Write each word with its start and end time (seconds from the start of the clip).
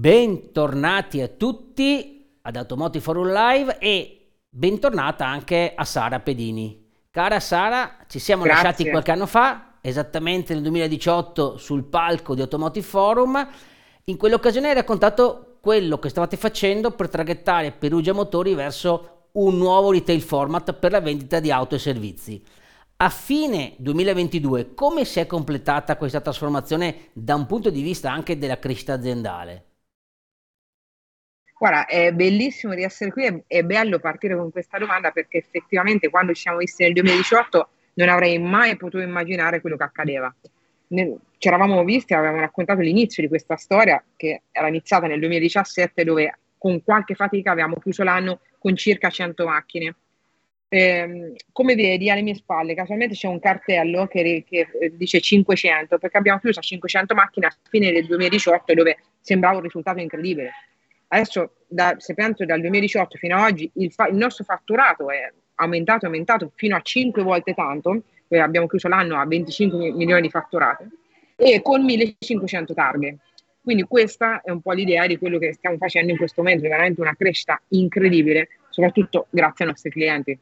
Bentornati 0.00 1.20
a 1.20 1.28
tutti 1.28 2.38
ad 2.40 2.56
Automotive 2.56 3.04
Forum 3.04 3.30
Live 3.30 3.76
e 3.76 4.28
bentornata 4.48 5.26
anche 5.26 5.74
a 5.76 5.84
Sara 5.84 6.20
Pedini. 6.20 6.86
Cara 7.10 7.38
Sara, 7.38 7.98
ci 8.08 8.18
siamo 8.18 8.44
Grazie. 8.44 8.62
lasciati 8.62 8.88
qualche 8.88 9.10
anno 9.10 9.26
fa, 9.26 9.74
esattamente 9.82 10.54
nel 10.54 10.62
2018 10.62 11.58
sul 11.58 11.84
palco 11.84 12.34
di 12.34 12.40
Automotive 12.40 12.86
Forum. 12.86 13.46
In 14.04 14.16
quell'occasione 14.16 14.68
hai 14.68 14.74
raccontato 14.74 15.58
quello 15.60 15.98
che 15.98 16.08
stavate 16.08 16.38
facendo 16.38 16.92
per 16.92 17.10
traghettare 17.10 17.72
Perugia 17.72 18.14
Motori 18.14 18.54
verso 18.54 19.26
un 19.32 19.58
nuovo 19.58 19.92
retail 19.92 20.22
format 20.22 20.72
per 20.72 20.92
la 20.92 21.02
vendita 21.02 21.40
di 21.40 21.50
auto 21.50 21.74
e 21.74 21.78
servizi. 21.78 22.42
A 22.96 23.10
fine 23.10 23.74
2022, 23.76 24.72
come 24.72 25.04
si 25.04 25.20
è 25.20 25.26
completata 25.26 25.98
questa 25.98 26.22
trasformazione 26.22 27.10
da 27.12 27.34
un 27.34 27.44
punto 27.44 27.68
di 27.68 27.82
vista 27.82 28.10
anche 28.10 28.38
della 28.38 28.58
crescita 28.58 28.94
aziendale? 28.94 29.66
Guarda, 31.60 31.84
è 31.84 32.10
bellissimo 32.14 32.74
di 32.74 32.82
essere 32.82 33.12
qui, 33.12 33.42
è, 33.46 33.62
bello 33.62 33.98
partire 33.98 34.34
con 34.34 34.50
questa 34.50 34.78
domanda 34.78 35.10
perché 35.10 35.36
effettivamente 35.36 36.08
quando 36.08 36.32
ci 36.32 36.40
siamo 36.40 36.56
visti 36.56 36.84
nel 36.84 36.94
2018 36.94 37.68
non 37.96 38.08
avrei 38.08 38.38
mai 38.38 38.76
potuto 38.76 39.02
immaginare 39.02 39.60
quello 39.60 39.76
che 39.76 39.82
accadeva. 39.82 40.34
Ci 40.88 41.48
eravamo 41.48 41.84
visti, 41.84 42.14
avevamo 42.14 42.40
raccontato 42.40 42.80
l'inizio 42.80 43.22
di 43.22 43.28
questa 43.28 43.56
storia 43.56 44.02
che 44.16 44.44
era 44.50 44.68
iniziata 44.68 45.06
nel 45.06 45.20
2017 45.20 46.02
dove 46.02 46.38
con 46.56 46.82
qualche 46.82 47.14
fatica 47.14 47.50
avevamo 47.50 47.76
chiuso 47.76 48.04
l'anno 48.04 48.40
con 48.58 48.74
circa 48.74 49.10
100 49.10 49.44
macchine. 49.44 49.94
Ehm, 50.70 51.34
come 51.52 51.74
vedi 51.74 52.08
alle 52.08 52.22
mie 52.22 52.36
spalle 52.36 52.74
casualmente 52.74 53.16
c'è 53.16 53.28
un 53.28 53.38
cartello 53.38 54.06
che, 54.06 54.44
che, 54.48 54.66
eh, 54.80 54.96
dice 54.96 55.20
500 55.20 55.98
perché 55.98 56.16
abbiamo 56.16 56.38
chiuso 56.38 56.60
a 56.60 56.62
500 56.62 57.14
macchine 57.14 57.46
a 57.48 57.56
fine 57.68 57.92
del 57.92 58.06
2018 58.06 58.72
dove 58.72 58.96
sembrava 59.20 59.56
un 59.56 59.64
risultato 59.64 60.00
incredibile. 60.00 60.52
Adesso, 61.12 61.54
da- 61.66 61.96
se 61.98 62.14
penso 62.14 62.44
dal 62.44 62.60
2018 62.60 63.18
fino 63.18 63.36
ad 63.36 63.50
oggi, 63.50 63.70
il, 63.74 63.92
fa- 63.92 64.06
il 64.08 64.16
nostro 64.16 64.44
fatturato 64.44 65.10
è 65.10 65.32
aumentato, 65.56 66.06
aumentato 66.06 66.52
fino 66.54 66.76
a 66.76 66.80
5 66.80 67.22
volte 67.22 67.52
tanto, 67.52 68.02
eh, 68.28 68.38
abbiamo 68.38 68.66
chiuso 68.68 68.86
l'anno 68.88 69.18
a 69.18 69.26
25 69.26 69.78
mi- 69.78 69.92
milioni 69.92 70.22
di 70.22 70.30
fatturato, 70.30 70.84
e 71.36 71.62
con 71.62 71.84
1500 71.84 72.74
targhe. 72.74 73.18
Quindi 73.60 73.82
questa 73.82 74.40
è 74.40 74.50
un 74.50 74.60
po' 74.60 74.72
l'idea 74.72 75.06
di 75.06 75.18
quello 75.18 75.38
che 75.38 75.52
stiamo 75.52 75.76
facendo 75.76 76.12
in 76.12 76.16
questo 76.16 76.42
momento, 76.42 76.66
è 76.66 76.68
veramente 76.68 77.00
una 77.00 77.14
crescita 77.16 77.60
incredibile, 77.68 78.48
soprattutto 78.70 79.26
grazie 79.30 79.64
ai 79.64 79.70
nostri 79.72 79.90
clienti. 79.90 80.38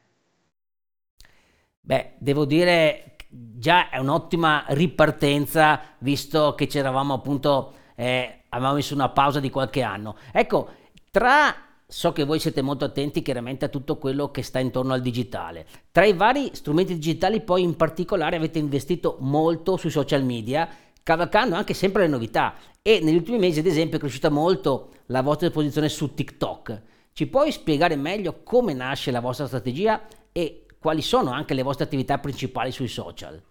Beh, 1.81 2.11
devo 2.19 2.45
dire 2.45 3.15
già 3.29 3.89
è 3.89 3.97
un'ottima 3.97 4.65
ripartenza 4.69 5.81
visto 5.99 6.55
che 6.55 6.67
c'eravamo 6.67 7.13
appunto, 7.13 7.73
eh, 7.99 8.43
avevamo 8.47 8.75
messo 8.75 8.93
una 8.93 9.09
pausa 9.09 9.41
di 9.41 9.49
qualche 9.49 9.81
anno. 9.81 10.15
Ecco, 10.31 10.69
tra, 11.11 11.53
so 11.85 12.13
che 12.13 12.23
voi 12.23 12.39
siete 12.39 12.61
molto 12.61 12.85
attenti 12.85 13.21
chiaramente 13.21 13.65
a 13.65 13.67
tutto 13.67 13.97
quello 13.97 14.31
che 14.31 14.41
sta 14.41 14.59
intorno 14.59 14.93
al 14.93 15.01
digitale. 15.01 15.65
Tra 15.91 16.05
i 16.05 16.13
vari 16.13 16.51
strumenti 16.53 16.93
digitali 16.93 17.41
poi 17.41 17.61
in 17.61 17.75
particolare 17.75 18.37
avete 18.37 18.57
investito 18.57 19.17
molto 19.19 19.75
sui 19.75 19.89
social 19.89 20.23
media, 20.23 20.69
cavalcando 21.03 21.55
anche 21.55 21.73
sempre 21.73 22.03
le 22.03 22.07
novità 22.07 22.53
e 22.81 23.01
negli 23.01 23.17
ultimi 23.17 23.37
mesi 23.37 23.59
ad 23.59 23.65
esempio 23.65 23.97
è 23.97 23.99
cresciuta 23.99 24.29
molto 24.29 24.91
la 25.07 25.21
vostra 25.21 25.47
esposizione 25.47 25.89
su 25.89 26.13
TikTok. 26.13 26.81
Ci 27.11 27.27
puoi 27.27 27.51
spiegare 27.51 27.97
meglio 27.97 28.43
come 28.43 28.73
nasce 28.73 29.11
la 29.11 29.19
vostra 29.19 29.45
strategia 29.45 30.07
e 30.31 30.67
quali 30.79 31.01
sono 31.01 31.31
anche 31.31 31.53
le 31.53 31.63
vostre 31.63 31.83
attività 31.83 32.17
principali 32.17 32.71
sui 32.71 32.87
social? 32.87 33.43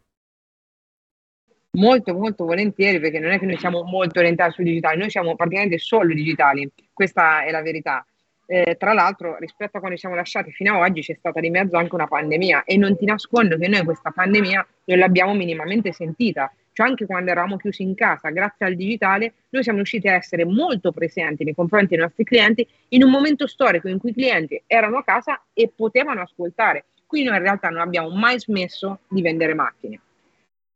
Molto, 1.78 2.12
molto 2.12 2.44
volentieri, 2.44 2.99
perché 2.99 3.21
non 3.21 3.31
è 3.31 3.39
che 3.39 3.47
noi 3.47 3.56
siamo 3.56 3.84
molto 3.84 4.19
orientati 4.19 4.53
sul 4.53 4.65
digitale, 4.65 4.97
noi 4.97 5.11
siamo 5.11 5.37
praticamente 5.37 5.78
solo 5.78 6.12
digitali, 6.12 6.69
questa 6.93 7.44
è 7.44 7.53
la 7.53 7.62
verità. 7.62 8.05
Eh, 8.47 8.77
tra 8.77 8.93
l'altro, 8.93 9.37
rispetto 9.39 9.77
a 9.77 9.78
quando 9.78 9.94
ci 9.94 10.00
siamo 10.00 10.16
lasciati 10.16 10.50
fino 10.50 10.75
ad 10.75 10.91
oggi, 10.91 11.03
c'è 11.03 11.15
stata 11.15 11.39
di 11.39 11.50
mezzo 11.50 11.77
anche 11.77 11.94
una 11.94 12.09
pandemia 12.09 12.65
e 12.65 12.77
non 12.77 12.97
ti 12.97 13.05
nascondo 13.05 13.56
che 13.56 13.69
noi 13.69 13.84
questa 13.84 14.11
pandemia 14.11 14.66
non 14.87 14.99
l'abbiamo 14.99 15.34
minimamente 15.34 15.93
sentita. 15.93 16.53
Cioè, 16.72 16.89
anche 16.89 17.06
quando 17.06 17.31
eravamo 17.31 17.56
chiusi 17.56 17.83
in 17.83 17.95
casa, 17.95 18.31
grazie 18.31 18.66
al 18.66 18.75
digitale, 18.75 19.34
noi 19.50 19.62
siamo 19.62 19.78
riusciti 19.78 20.09
a 20.09 20.15
essere 20.15 20.45
molto 20.45 20.91
presenti 20.91 21.45
nei 21.45 21.55
confronti 21.55 21.95
dei 21.95 21.99
nostri 21.99 22.25
clienti 22.25 22.66
in 22.89 23.05
un 23.05 23.10
momento 23.10 23.47
storico 23.47 23.87
in 23.87 23.99
cui 23.99 24.10
i 24.10 24.15
clienti 24.15 24.60
erano 24.66 24.99
a 24.99 25.05
casa 25.05 25.43
e 25.53 25.71
potevano 25.72 26.22
ascoltare. 26.22 26.87
Quindi 27.06 27.28
noi 27.28 27.37
in 27.37 27.45
realtà 27.45 27.69
non 27.69 27.83
abbiamo 27.83 28.09
mai 28.10 28.41
smesso 28.41 29.00
di 29.09 29.22
vendere 29.22 29.55
macchine. 29.55 30.00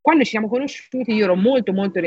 Quando 0.02 0.24
ci 0.24 0.30
siamo 0.30 0.48
conosciuti, 0.48 1.12
io 1.12 1.24
ero 1.24 1.36
molto, 1.36 1.72
molto 1.72 2.00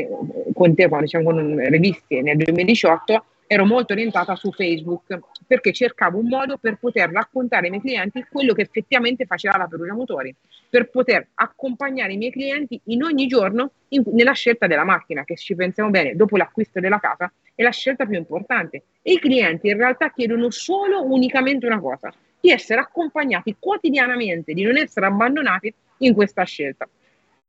con 0.53 0.75
te, 0.75 0.89
quando 0.89 1.07
ci 1.07 1.17
siamo 1.17 1.31
rivisti 1.69 2.21
nel 2.21 2.35
2018, 2.35 3.23
ero 3.47 3.65
molto 3.65 3.93
orientata 3.93 4.35
su 4.35 4.51
Facebook 4.51 5.17
perché 5.47 5.71
cercavo 5.71 6.17
un 6.17 6.27
modo 6.27 6.57
per 6.57 6.77
poter 6.77 7.09
raccontare 7.09 7.65
ai 7.65 7.69
miei 7.69 7.81
clienti 7.81 8.25
quello 8.29 8.53
che 8.53 8.63
effettivamente 8.63 9.25
faceva 9.25 9.55
la 9.55 9.67
Perugia 9.67 9.93
Motori, 9.93 10.35
per 10.69 10.89
poter 10.89 11.29
accompagnare 11.35 12.11
i 12.11 12.17
miei 12.17 12.31
clienti 12.31 12.77
in 12.85 13.01
ogni 13.01 13.27
giorno 13.27 13.71
in, 13.89 14.03
nella 14.07 14.33
scelta 14.33 14.67
della 14.67 14.83
macchina, 14.83 15.23
che 15.23 15.37
ci 15.37 15.55
pensiamo 15.55 15.89
bene, 15.89 16.17
dopo 16.17 16.35
l'acquisto 16.35 16.81
della 16.81 16.99
casa 16.99 17.31
è 17.53 17.63
la 17.63 17.69
scelta 17.69 18.05
più 18.05 18.17
importante. 18.17 18.83
E 19.01 19.13
i 19.13 19.19
clienti 19.19 19.69
in 19.69 19.77
realtà 19.77 20.11
chiedono 20.11 20.49
solo 20.49 21.01
unicamente 21.01 21.65
una 21.65 21.79
cosa, 21.79 22.11
di 22.41 22.51
essere 22.51 22.81
accompagnati 22.81 23.55
quotidianamente, 23.57 24.53
di 24.53 24.63
non 24.63 24.75
essere 24.75 25.05
abbandonati 25.05 25.73
in 25.99 26.13
questa 26.13 26.43
scelta. 26.43 26.89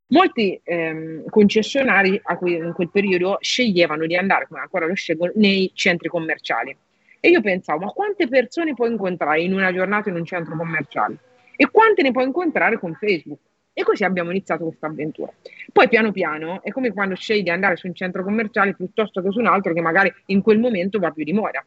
Molti 0.08 0.60
ehm, 0.62 1.28
concessionari 1.28 2.20
cui 2.38 2.54
in 2.54 2.72
quel 2.74 2.90
periodo 2.90 3.38
sceglievano 3.40 4.06
di 4.06 4.16
andare, 4.16 4.46
come 4.46 4.60
ancora 4.60 4.86
lo 4.86 4.94
scelgono, 4.94 5.32
nei 5.34 5.72
centri 5.74 6.08
commerciali. 6.08 6.76
E 7.18 7.28
io 7.28 7.40
pensavo, 7.40 7.86
ma 7.86 7.90
quante 7.90 8.28
persone 8.28 8.74
puoi 8.74 8.92
incontrare 8.92 9.40
in 9.40 9.52
una 9.52 9.72
giornata 9.72 10.08
in 10.08 10.14
un 10.14 10.24
centro 10.24 10.56
commerciale? 10.56 11.18
E 11.56 11.68
quante 11.70 12.02
ne 12.02 12.12
puoi 12.12 12.24
incontrare 12.24 12.78
con 12.78 12.94
Facebook? 12.94 13.40
E 13.72 13.82
così 13.82 14.04
abbiamo 14.04 14.30
iniziato 14.30 14.64
questa 14.64 14.86
avventura. 14.86 15.32
Poi 15.72 15.88
piano 15.88 16.12
piano 16.12 16.62
è 16.62 16.70
come 16.70 16.92
quando 16.92 17.16
scegli 17.16 17.42
di 17.42 17.50
andare 17.50 17.76
su 17.76 17.88
un 17.88 17.94
centro 17.94 18.22
commerciale 18.22 18.74
piuttosto 18.74 19.20
che 19.20 19.30
su 19.32 19.40
un 19.40 19.46
altro 19.46 19.72
che 19.72 19.80
magari 19.80 20.12
in 20.26 20.40
quel 20.40 20.60
momento 20.60 21.00
va 21.00 21.10
più 21.10 21.24
di 21.24 21.32
moda. 21.32 21.64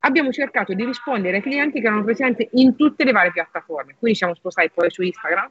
Abbiamo 0.00 0.32
cercato 0.32 0.72
di 0.72 0.84
rispondere 0.84 1.36
ai 1.36 1.42
clienti 1.42 1.80
che 1.80 1.86
erano 1.86 2.04
presenti 2.04 2.48
in 2.52 2.74
tutte 2.74 3.04
le 3.04 3.12
varie 3.12 3.32
piattaforme. 3.32 3.96
Quindi 3.98 4.16
siamo 4.16 4.34
spostati 4.34 4.70
poi 4.72 4.90
su 4.90 5.02
Instagram, 5.02 5.50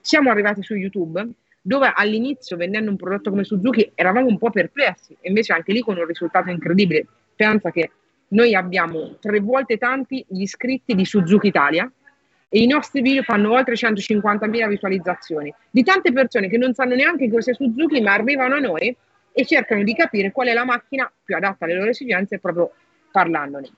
siamo 0.00 0.30
arrivati 0.30 0.62
su 0.62 0.74
YouTube, 0.74 1.28
dove 1.66 1.92
all'inizio 1.92 2.56
vendendo 2.56 2.90
un 2.90 2.96
prodotto 2.96 3.30
come 3.30 3.42
Suzuki 3.42 3.90
eravamo 3.96 4.28
un 4.28 4.38
po' 4.38 4.50
perplessi, 4.50 5.16
e 5.20 5.28
invece 5.28 5.52
anche 5.52 5.72
lì 5.72 5.80
con 5.80 5.96
un 5.96 6.06
risultato 6.06 6.48
incredibile. 6.48 7.06
Pensa 7.34 7.72
che 7.72 7.90
noi 8.28 8.54
abbiamo 8.54 9.16
tre 9.18 9.40
volte 9.40 9.76
tanti 9.76 10.24
gli 10.28 10.42
iscritti 10.42 10.94
di 10.94 11.04
Suzuki 11.04 11.48
Italia 11.48 11.90
e 12.48 12.60
i 12.60 12.68
nostri 12.68 13.00
video 13.00 13.24
fanno 13.24 13.52
oltre 13.52 13.74
150.000 13.74 14.68
visualizzazioni 14.68 15.52
di 15.68 15.82
tante 15.82 16.12
persone 16.12 16.48
che 16.48 16.56
non 16.56 16.72
sanno 16.72 16.94
neanche 16.94 17.28
cos'è 17.28 17.52
Suzuki 17.52 18.00
ma 18.00 18.12
arrivano 18.12 18.54
a 18.54 18.60
noi 18.60 18.96
e 19.32 19.44
cercano 19.44 19.82
di 19.82 19.94
capire 19.94 20.30
qual 20.30 20.46
è 20.46 20.52
la 20.52 20.64
macchina 20.64 21.10
più 21.24 21.34
adatta 21.34 21.64
alle 21.64 21.74
loro 21.74 21.90
esigenze 21.90 22.38
proprio 22.38 22.70
parlandone. 23.10 23.68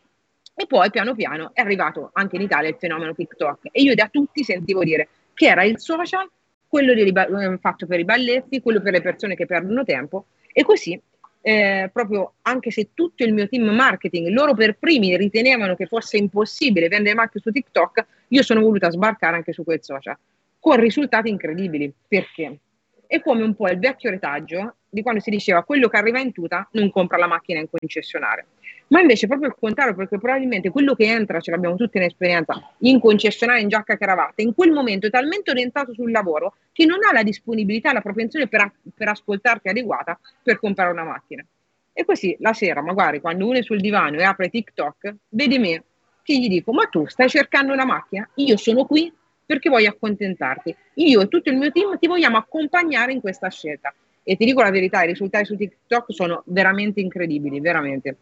E 0.55 0.67
poi 0.67 0.91
piano 0.91 1.15
piano 1.15 1.53
è 1.55 1.63
arrivato 1.63 2.11
anche 2.13 2.37
in 2.37 2.43
Italia 2.43 2.69
il 2.69 2.77
fenomeno 2.79 3.15
TikTok 3.15 3.69
e 3.73 3.81
io 3.81 3.95
da 3.95 4.09
tutti 4.09 4.45
sentivo 4.45 4.85
dire 4.85 5.09
che 5.33 5.47
era 5.47 5.65
il 5.65 5.79
social 5.79 6.29
quello 6.69 6.95
di, 6.95 7.13
fatto 7.61 7.87
per 7.87 7.99
i 7.99 8.05
balletti, 8.05 8.61
quello 8.61 8.81
per 8.81 8.93
le 8.93 9.01
persone 9.01 9.35
che 9.35 9.47
perdono 9.47 9.85
tempo 9.85 10.27
e 10.53 10.63
così 10.63 11.01
eh, 11.41 11.89
proprio 11.93 12.35
anche 12.43 12.71
se 12.71 12.91
tutto 12.95 13.25
il 13.25 13.33
mio 13.33 13.49
team 13.49 13.69
marketing, 13.69 14.29
loro 14.29 14.55
per 14.55 14.77
primi 14.77 15.17
ritenevano 15.17 15.77
che 15.77 15.87
fosse 15.87 16.17
impossibile 16.17 16.89
vendere 16.89 17.15
macchine 17.15 17.43
su 17.43 17.51
TikTok, 17.51 18.07
io 18.29 18.43
sono 18.43 18.61
voluta 18.61 18.91
sbarcare 18.91 19.37
anche 19.37 19.53
su 19.53 19.65
quel 19.65 19.83
social 19.83 20.17
con 20.59 20.77
risultati 20.77 21.29
incredibili. 21.29 21.93
Perché? 22.07 22.59
È 23.07 23.21
come 23.23 23.43
un 23.43 23.55
po' 23.55 23.69
il 23.69 23.79
vecchio 23.79 24.11
retaggio 24.11 24.75
di 24.91 25.03
quando 25.03 25.21
si 25.21 25.31
diceva 25.31 25.65
quello 25.65 25.89
che 25.89 25.97
arriva 25.97 26.21
in 26.21 26.33
tuta 26.33 26.69
non 26.73 26.91
compra 26.91 27.17
la 27.17 27.27
macchina 27.27 27.61
in 27.61 27.69
concessionario. 27.71 28.45
Ma 28.89 29.01
invece 29.01 29.27
proprio 29.27 29.49
il 29.49 29.57
contrario, 29.59 29.95
perché 29.95 30.19
probabilmente 30.19 30.71
quello 30.71 30.95
che 30.95 31.05
entra, 31.05 31.41
ce 31.41 31.51
l'abbiamo 31.51 31.77
tutti 31.77 31.99
in 31.99 32.05
esperienza, 32.05 32.55
in 32.79 33.01
concessionario, 33.01 33.63
in 33.63 33.69
giacca 33.69 33.93
e 33.93 33.99
cravatta, 33.99 34.41
in 34.41 34.55
quel 34.55 34.73
momento 34.73 35.07
è 35.07 35.11
talmente 35.11 35.51
orientato 35.51 35.93
sul 35.93 36.11
lavoro 36.11 36.55
che 36.73 36.87
non 36.87 36.99
ha 37.07 37.13
la 37.13 37.23
disponibilità, 37.23 37.93
la 37.93 38.01
propensione 38.01 38.49
per, 38.49 38.73
per 38.95 39.09
ascoltarti 39.09 39.69
adeguata 39.69 40.19
per 40.43 40.59
comprare 40.59 40.91
una 40.91 41.05
macchina. 41.05 41.45
E 41.93 42.05
così 42.05 42.35
la 42.41 42.53
sera, 42.53 42.81
magari 42.81 43.21
quando 43.21 43.47
uno 43.47 43.59
è 43.59 43.63
sul 43.63 43.81
divano 43.81 44.19
e 44.19 44.23
apre 44.23 44.49
TikTok, 44.49 45.15
vede 45.31 45.59
me 45.59 45.83
che 46.23 46.39
gli 46.39 46.49
dico, 46.49 46.73
ma 46.73 46.85
tu 46.85 47.07
stai 47.07 47.29
cercando 47.29 47.73
una 47.73 47.85
macchina? 47.85 48.29
Io 48.37 48.57
sono 48.57 48.85
qui 48.85 49.13
perché 49.45 49.69
voglio 49.69 49.89
accontentarti. 49.89 50.77
Io 50.95 51.21
e 51.23 51.29
tutto 51.29 51.51
il 51.51 51.57
mio 51.57 51.73
team 51.73 51.99
ti 51.99 52.07
vogliamo 52.07 52.37
accompagnare 52.37 53.13
in 53.13 53.21
questa 53.21 53.49
scelta. 53.49 53.93
E 54.23 54.37
ti 54.37 54.45
dico 54.45 54.63
la 54.63 54.71
verità, 54.71 55.03
i 55.03 55.07
risultati 55.07 55.47
su 55.47 55.57
TikTok 55.57 56.13
sono 56.13 56.43
veramente 56.47 57.01
incredibili, 57.01 57.61
veramente 57.61 58.17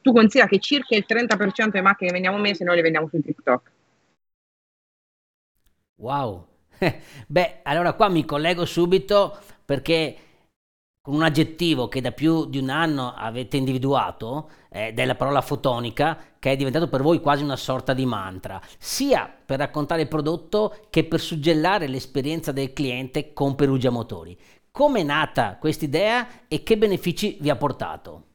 tu 0.00 0.12
considera 0.12 0.48
che 0.48 0.58
circa 0.58 0.96
il 0.96 1.04
30% 1.06 1.70
delle 1.70 1.82
macchine 1.82 2.08
che 2.08 2.12
vendiamo 2.12 2.38
mese 2.38 2.64
noi 2.64 2.76
le 2.76 2.82
vendiamo 2.82 3.08
su 3.08 3.20
TikTok. 3.20 3.70
Wow. 5.96 6.46
Beh, 7.26 7.60
allora 7.62 7.92
qua 7.92 8.08
mi 8.08 8.24
collego 8.24 8.64
subito 8.64 9.38
perché 9.64 10.16
con 11.02 11.14
un 11.14 11.22
aggettivo 11.22 11.88
che 11.88 12.00
da 12.00 12.12
più 12.12 12.46
di 12.46 12.58
un 12.58 12.68
anno 12.68 13.14
avete 13.14 13.56
individuato, 13.56 14.50
eh, 14.70 14.92
della 14.92 15.14
parola 15.14 15.40
fotonica, 15.40 16.18
che 16.38 16.52
è 16.52 16.56
diventato 16.56 16.88
per 16.88 17.02
voi 17.02 17.20
quasi 17.20 17.42
una 17.42 17.56
sorta 17.56 17.94
di 17.94 18.04
mantra, 18.06 18.60
sia 18.78 19.32
per 19.44 19.58
raccontare 19.58 20.02
il 20.02 20.08
prodotto 20.08 20.86
che 20.90 21.04
per 21.04 21.20
suggellare 21.20 21.88
l'esperienza 21.88 22.52
del 22.52 22.72
cliente 22.72 23.32
con 23.32 23.54
Perugia 23.54 23.90
Motori. 23.90 24.38
Come 24.70 25.00
è 25.00 25.04
nata 25.04 25.56
questa 25.58 25.84
idea 25.84 26.46
e 26.48 26.62
che 26.62 26.76
benefici 26.78 27.38
vi 27.40 27.50
ha 27.50 27.56
portato? 27.56 28.29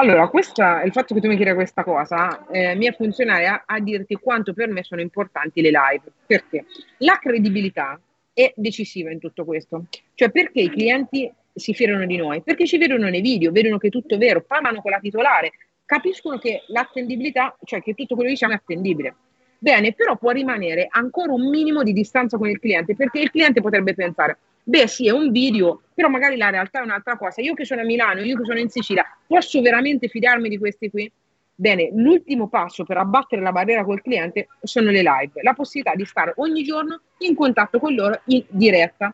Allora, 0.00 0.28
questa, 0.28 0.82
il 0.84 0.92
fatto 0.92 1.12
che 1.12 1.20
tu 1.20 1.26
mi 1.26 1.34
chieda 1.34 1.54
questa 1.54 1.82
cosa 1.82 2.46
eh, 2.52 2.76
mi 2.76 2.86
è 2.86 2.94
funzionale 2.94 3.64
a, 3.66 3.80
dirti 3.80 4.14
quanto 4.14 4.52
per 4.52 4.68
me 4.68 4.84
sono 4.84 5.00
importanti 5.00 5.60
le 5.60 5.70
live. 5.70 6.12
Perché? 6.24 6.66
La 6.98 7.18
credibilità 7.20 8.00
è 8.32 8.52
decisiva 8.54 9.10
in 9.10 9.18
tutto 9.18 9.44
questo. 9.44 9.86
Cioè 10.14 10.30
perché 10.30 10.60
i 10.60 10.70
clienti 10.70 11.28
si 11.52 11.74
fidano 11.74 12.06
di 12.06 12.16
noi? 12.16 12.42
Perché 12.42 12.64
ci 12.64 12.78
vedono 12.78 13.08
nei 13.08 13.20
video, 13.20 13.50
vedono 13.50 13.76
che 13.78 13.88
è 13.88 13.90
tutto 13.90 14.16
vero, 14.18 14.40
parlano 14.42 14.80
con 14.82 14.92
la 14.92 15.00
titolare, 15.00 15.50
capiscono 15.84 16.38
che 16.38 16.62
l'attendibilità, 16.68 17.56
cioè 17.64 17.82
che 17.82 17.94
tutto 17.94 18.14
quello 18.14 18.28
che 18.28 18.34
diciamo 18.34 18.52
è 18.52 18.56
attendibile. 18.56 19.14
Bene, 19.58 19.94
però 19.94 20.16
può 20.16 20.30
rimanere 20.30 20.86
ancora 20.88 21.32
un 21.32 21.48
minimo 21.48 21.82
di 21.82 21.92
distanza 21.92 22.38
con 22.38 22.48
il 22.48 22.60
cliente, 22.60 22.94
perché 22.94 23.18
il 23.18 23.32
cliente 23.32 23.60
potrebbe 23.60 23.94
pensare, 23.94 24.38
beh 24.68 24.86
sì, 24.86 25.06
è 25.06 25.12
un 25.12 25.30
video, 25.30 25.82
però 25.94 26.08
magari 26.08 26.36
la 26.36 26.50
realtà 26.50 26.80
è 26.80 26.82
un'altra 26.82 27.16
cosa. 27.16 27.40
Io 27.40 27.54
che 27.54 27.64
sono 27.64 27.80
a 27.80 27.84
Milano, 27.84 28.20
io 28.20 28.36
che 28.36 28.44
sono 28.44 28.58
in 28.58 28.68
Sicilia, 28.68 29.04
posso 29.26 29.62
veramente 29.62 30.08
fidarmi 30.08 30.48
di 30.48 30.58
questi 30.58 30.90
qui? 30.90 31.10
Bene, 31.54 31.90
l'ultimo 31.94 32.48
passo 32.48 32.84
per 32.84 32.98
abbattere 32.98 33.42
la 33.42 33.50
barriera 33.50 33.82
col 33.82 34.02
cliente 34.02 34.48
sono 34.62 34.90
le 34.90 35.02
live, 35.02 35.42
la 35.42 35.54
possibilità 35.54 35.96
di 35.96 36.04
stare 36.04 36.34
ogni 36.36 36.62
giorno 36.62 37.00
in 37.18 37.34
contatto 37.34 37.80
con 37.80 37.94
loro 37.94 38.20
in 38.26 38.44
diretta. 38.48 39.12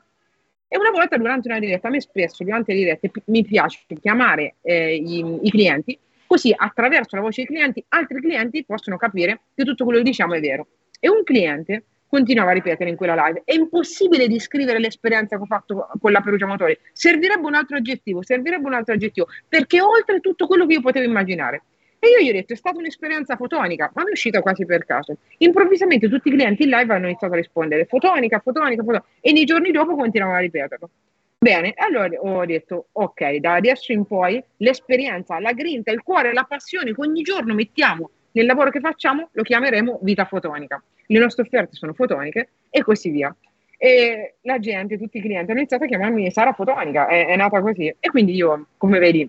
E 0.66 0.76
una 0.76 0.90
volta 0.90 1.16
durante 1.16 1.48
una 1.48 1.60
diretta, 1.60 1.86
a 1.86 1.90
me 1.92 2.00
spesso 2.00 2.42
durante 2.42 2.72
le 2.72 2.78
dirette 2.80 3.10
mi 3.26 3.44
piace 3.44 3.84
chiamare 4.00 4.56
eh, 4.62 4.96
i, 4.96 5.38
i 5.42 5.50
clienti, 5.50 5.96
così 6.26 6.52
attraverso 6.54 7.14
la 7.14 7.22
voce 7.22 7.44
dei 7.44 7.54
clienti 7.54 7.84
altri 7.88 8.20
clienti 8.20 8.64
possono 8.64 8.96
capire 8.96 9.42
che 9.54 9.62
tutto 9.64 9.84
quello 9.84 10.00
che 10.00 10.04
diciamo 10.04 10.34
è 10.34 10.40
vero. 10.40 10.66
E 10.98 11.08
un 11.08 11.22
cliente 11.22 11.84
continuava 12.14 12.52
a 12.52 12.54
ripetere 12.54 12.90
in 12.90 12.94
quella 12.94 13.26
live. 13.26 13.42
È 13.44 13.54
impossibile 13.54 14.28
descrivere 14.28 14.78
l'esperienza 14.78 15.34
che 15.34 15.42
ho 15.42 15.46
fatto 15.46 15.88
con 16.00 16.12
la 16.12 16.20
Perugia 16.20 16.46
Motori. 16.46 16.78
Servirebbe 16.92 17.44
un 17.44 17.54
altro 17.54 17.76
aggettivo, 17.76 18.22
servirebbe 18.22 18.64
un 18.64 18.74
altro 18.74 18.94
aggettivo, 18.94 19.26
perché 19.48 19.80
oltre 19.80 20.20
tutto 20.20 20.46
quello 20.46 20.64
che 20.64 20.74
io 20.74 20.80
potevo 20.80 21.04
immaginare. 21.04 21.64
E 21.98 22.10
io 22.10 22.24
gli 22.24 22.28
ho 22.28 22.32
detto, 22.32 22.52
è 22.52 22.56
stata 22.56 22.78
un'esperienza 22.78 23.34
fotonica, 23.34 23.90
ma 23.94 24.02
mi 24.02 24.10
è 24.10 24.12
uscita 24.12 24.42
quasi 24.42 24.64
per 24.64 24.84
caso. 24.84 25.16
Improvvisamente 25.38 26.08
tutti 26.08 26.28
i 26.28 26.32
clienti 26.32 26.62
in 26.62 26.68
live 26.68 26.94
hanno 26.94 27.06
iniziato 27.06 27.32
a 27.32 27.36
rispondere, 27.36 27.86
fotonica, 27.86 28.38
fotonica, 28.38 28.84
fotonica, 28.84 29.08
e 29.20 29.32
nei 29.32 29.44
giorni 29.44 29.72
dopo 29.72 29.96
continuavano 29.96 30.38
a 30.38 30.42
ripeterlo. 30.42 30.90
Bene, 31.38 31.74
allora 31.76 32.08
ho 32.20 32.44
detto, 32.46 32.88
ok, 32.92 33.36
da 33.36 33.54
adesso 33.54 33.90
in 33.90 34.06
poi 34.06 34.40
l'esperienza, 34.58 35.40
la 35.40 35.52
grinta, 35.52 35.90
il 35.90 36.02
cuore, 36.02 36.32
la 36.32 36.44
passione 36.44 36.94
che 36.94 37.00
ogni 37.00 37.22
giorno 37.22 37.54
mettiamo 37.54 38.10
nel 38.32 38.46
lavoro 38.46 38.70
che 38.70 38.80
facciamo 38.80 39.30
lo 39.32 39.42
chiameremo 39.42 39.98
vita 40.02 40.26
fotonica. 40.26 40.80
Le 41.06 41.18
nostre 41.18 41.42
offerte 41.42 41.74
sono 41.76 41.92
fotoniche 41.92 42.48
e 42.70 42.82
così 42.82 43.10
via. 43.10 43.34
E 43.76 44.36
la 44.42 44.58
gente, 44.58 44.96
tutti 44.98 45.18
i 45.18 45.20
clienti 45.20 45.50
hanno 45.50 45.60
iniziato 45.60 45.84
a 45.84 45.86
chiamarmi 45.86 46.30
Sara 46.30 46.52
Fotonica, 46.52 47.06
è, 47.06 47.26
è 47.26 47.36
nata 47.36 47.60
così. 47.60 47.86
E 47.86 48.08
quindi 48.08 48.34
io, 48.34 48.68
come 48.76 48.98
vedi, 48.98 49.28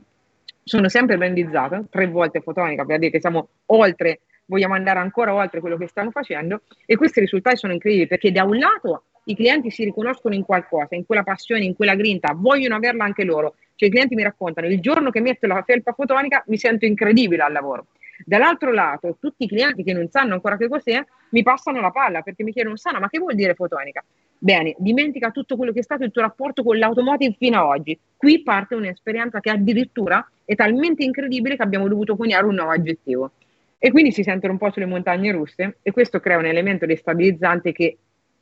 sono 0.63 0.89
sempre 0.89 1.17
brandizzata, 1.17 1.83
tre 1.89 2.07
volte 2.07 2.41
fotonica, 2.41 2.85
per 2.85 2.97
dire 2.97 3.11
che 3.11 3.19
siamo 3.19 3.49
oltre, 3.67 4.21
vogliamo 4.45 4.73
andare 4.73 4.99
ancora 4.99 5.33
oltre 5.33 5.59
quello 5.59 5.77
che 5.77 5.87
stiamo 5.87 6.09
facendo 6.09 6.61
e 6.85 6.95
questi 6.95 7.19
risultati 7.19 7.57
sono 7.57 7.73
incredibili 7.73 8.07
perché 8.07 8.31
da 8.31 8.43
un 8.43 8.57
lato 8.57 9.03
i 9.25 9.35
clienti 9.35 9.69
si 9.69 9.83
riconoscono 9.83 10.33
in 10.35 10.43
qualcosa, 10.43 10.95
in 10.95 11.05
quella 11.05 11.23
passione, 11.23 11.63
in 11.63 11.75
quella 11.75 11.95
grinta, 11.95 12.33
vogliono 12.35 12.75
averla 12.75 13.03
anche 13.03 13.23
loro. 13.23 13.55
Cioè 13.75 13.89
i 13.89 13.91
clienti 13.91 14.15
mi 14.15 14.23
raccontano, 14.23 14.67
il 14.67 14.79
giorno 14.79 15.09
che 15.09 15.19
metto 15.19 15.47
la 15.47 15.61
felpa 15.63 15.93
fotonica 15.93 16.43
mi 16.47 16.57
sento 16.57 16.85
incredibile 16.85 17.43
al 17.43 17.51
lavoro. 17.51 17.87
Dall'altro 18.23 18.71
lato, 18.71 19.17
tutti 19.19 19.43
i 19.43 19.47
clienti 19.47 19.83
che 19.83 19.93
non 19.93 20.09
sanno 20.09 20.33
ancora 20.33 20.57
che 20.57 20.67
cos'è 20.67 21.03
mi 21.31 21.43
passano 21.43 21.81
la 21.81 21.91
palla 21.91 22.21
perché 22.21 22.43
mi 22.43 22.51
chiedono, 22.51 22.77
Sana, 22.77 22.99
ma 22.99 23.09
che 23.09 23.19
vuol 23.19 23.35
dire 23.35 23.55
fotonica? 23.55 24.03
Bene, 24.37 24.75
dimentica 24.77 25.31
tutto 25.31 25.55
quello 25.55 25.71
che 25.71 25.79
è 25.79 25.83
stato 25.83 26.03
il 26.03 26.11
tuo 26.11 26.21
rapporto 26.21 26.63
con 26.63 26.77
l'automotive 26.77 27.35
fino 27.37 27.59
ad 27.59 27.79
oggi. 27.79 27.99
Qui 28.15 28.43
parte 28.43 28.75
un'esperienza 28.75 29.39
che 29.39 29.49
addirittura 29.49 30.25
è 30.45 30.55
talmente 30.55 31.03
incredibile 31.03 31.55
che 31.55 31.63
abbiamo 31.63 31.87
dovuto 31.87 32.15
coniare 32.15 32.45
un 32.45 32.55
nuovo 32.55 32.71
aggettivo. 32.71 33.31
E 33.77 33.91
quindi 33.91 34.11
si 34.11 34.23
sentono 34.23 34.53
un 34.53 34.59
po' 34.59 34.71
sulle 34.71 34.85
montagne 34.85 35.31
russe 35.31 35.77
e 35.81 35.91
questo 35.91 36.19
crea 36.19 36.37
un 36.37 36.45
elemento 36.45 36.85
destabilizzante 36.85 37.71
che 37.71 37.97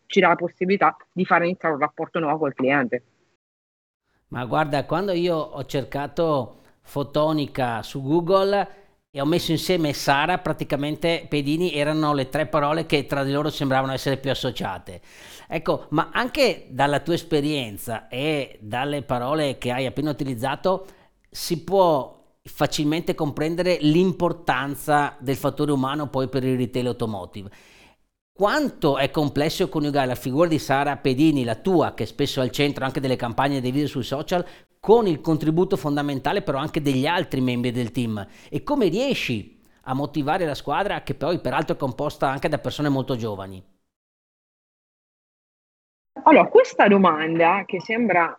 ci 0.06 0.20
dà 0.20 0.30
la 0.30 0.36
possibilità 0.36 0.96
di 1.12 1.26
fare 1.26 1.46
iniziare 1.46 1.74
un 1.74 1.82
rapporto 1.82 2.20
nuovo 2.20 2.38
col 2.40 2.54
cliente. 2.54 3.04
Ma 4.28 4.46
guarda, 4.46 4.86
quando 4.86 5.12
io 5.12 5.36
ho 5.36 5.66
cercato 5.66 6.62
fotonica 6.82 7.82
su 7.82 8.02
Google 8.02 8.68
e 9.16 9.22
ho 9.22 9.26
messo 9.26 9.52
insieme 9.52 9.94
Sara, 9.94 10.40
praticamente 10.40 11.28
Pedini 11.30 11.72
erano 11.72 12.16
le 12.16 12.30
tre 12.30 12.48
parole 12.48 12.88
che 12.88 13.06
tra 13.06 13.24
di 13.24 13.32
loro 13.32 13.52
sembravano 13.52 13.94
essere 13.94 14.18
più 14.18 14.32
associate. 14.32 15.02
Ecco, 15.48 15.86
ma 15.90 16.10
anche 16.12 16.66
dalla 16.72 17.00
tua 17.00 17.14
esperienza 17.14 18.08
e 18.08 18.58
dalle 18.60 19.04
parole 19.04 19.60
che 19.60 19.72
hai 19.72 19.86
appena 19.86 20.10
utilizzato 20.10 20.88
si 21.30 21.64
può 21.64 22.24
facilmente 22.42 23.14
comprendere 23.14 23.78
l'importanza 23.82 25.16
del 25.20 25.36
fattore 25.36 25.72
umano 25.72 26.10
poi 26.10 26.28
per 26.28 26.44
il 26.44 26.58
retail 26.58 26.88
automotive. 26.88 27.52
Quanto 28.36 28.98
è 28.98 29.12
complesso 29.12 29.70
coniugare 29.70 30.08
la 30.08 30.16
figura 30.16 30.48
di 30.48 30.58
Sara 30.58 30.98
Pedini, 30.98 31.44
la 31.44 31.54
tua, 31.54 31.94
che 31.94 32.02
è 32.02 32.08
spesso 32.08 32.42
al 32.42 32.50
centro 32.50 32.84
anche 32.84 33.00
delle 33.00 33.16
campagne 33.16 33.62
dei 33.62 33.70
video 33.70 33.88
sui 33.88 34.02
social, 34.02 34.44
con 34.80 35.06
il 35.06 35.22
contributo 35.22 35.78
fondamentale 35.78 36.42
però 36.42 36.58
anche 36.58 36.82
degli 36.82 37.06
altri 37.06 37.42
membri 37.42 37.70
del 37.72 37.92
team 37.92 38.28
e 38.50 38.64
come 38.64 38.88
riesci 38.88 39.62
a 39.84 39.94
motivare 39.94 40.46
la 40.46 40.56
squadra 40.56 41.04
che 41.04 41.14
poi 41.14 41.40
peraltro 41.42 41.76
è 41.76 41.78
composta 41.78 42.28
anche 42.28 42.50
da 42.50 42.58
persone 42.58 42.90
molto 42.90 43.16
giovani? 43.16 43.64
Allora, 46.24 46.48
questa 46.48 46.88
domanda 46.88 47.64
che 47.68 47.80
sembra, 47.82 48.36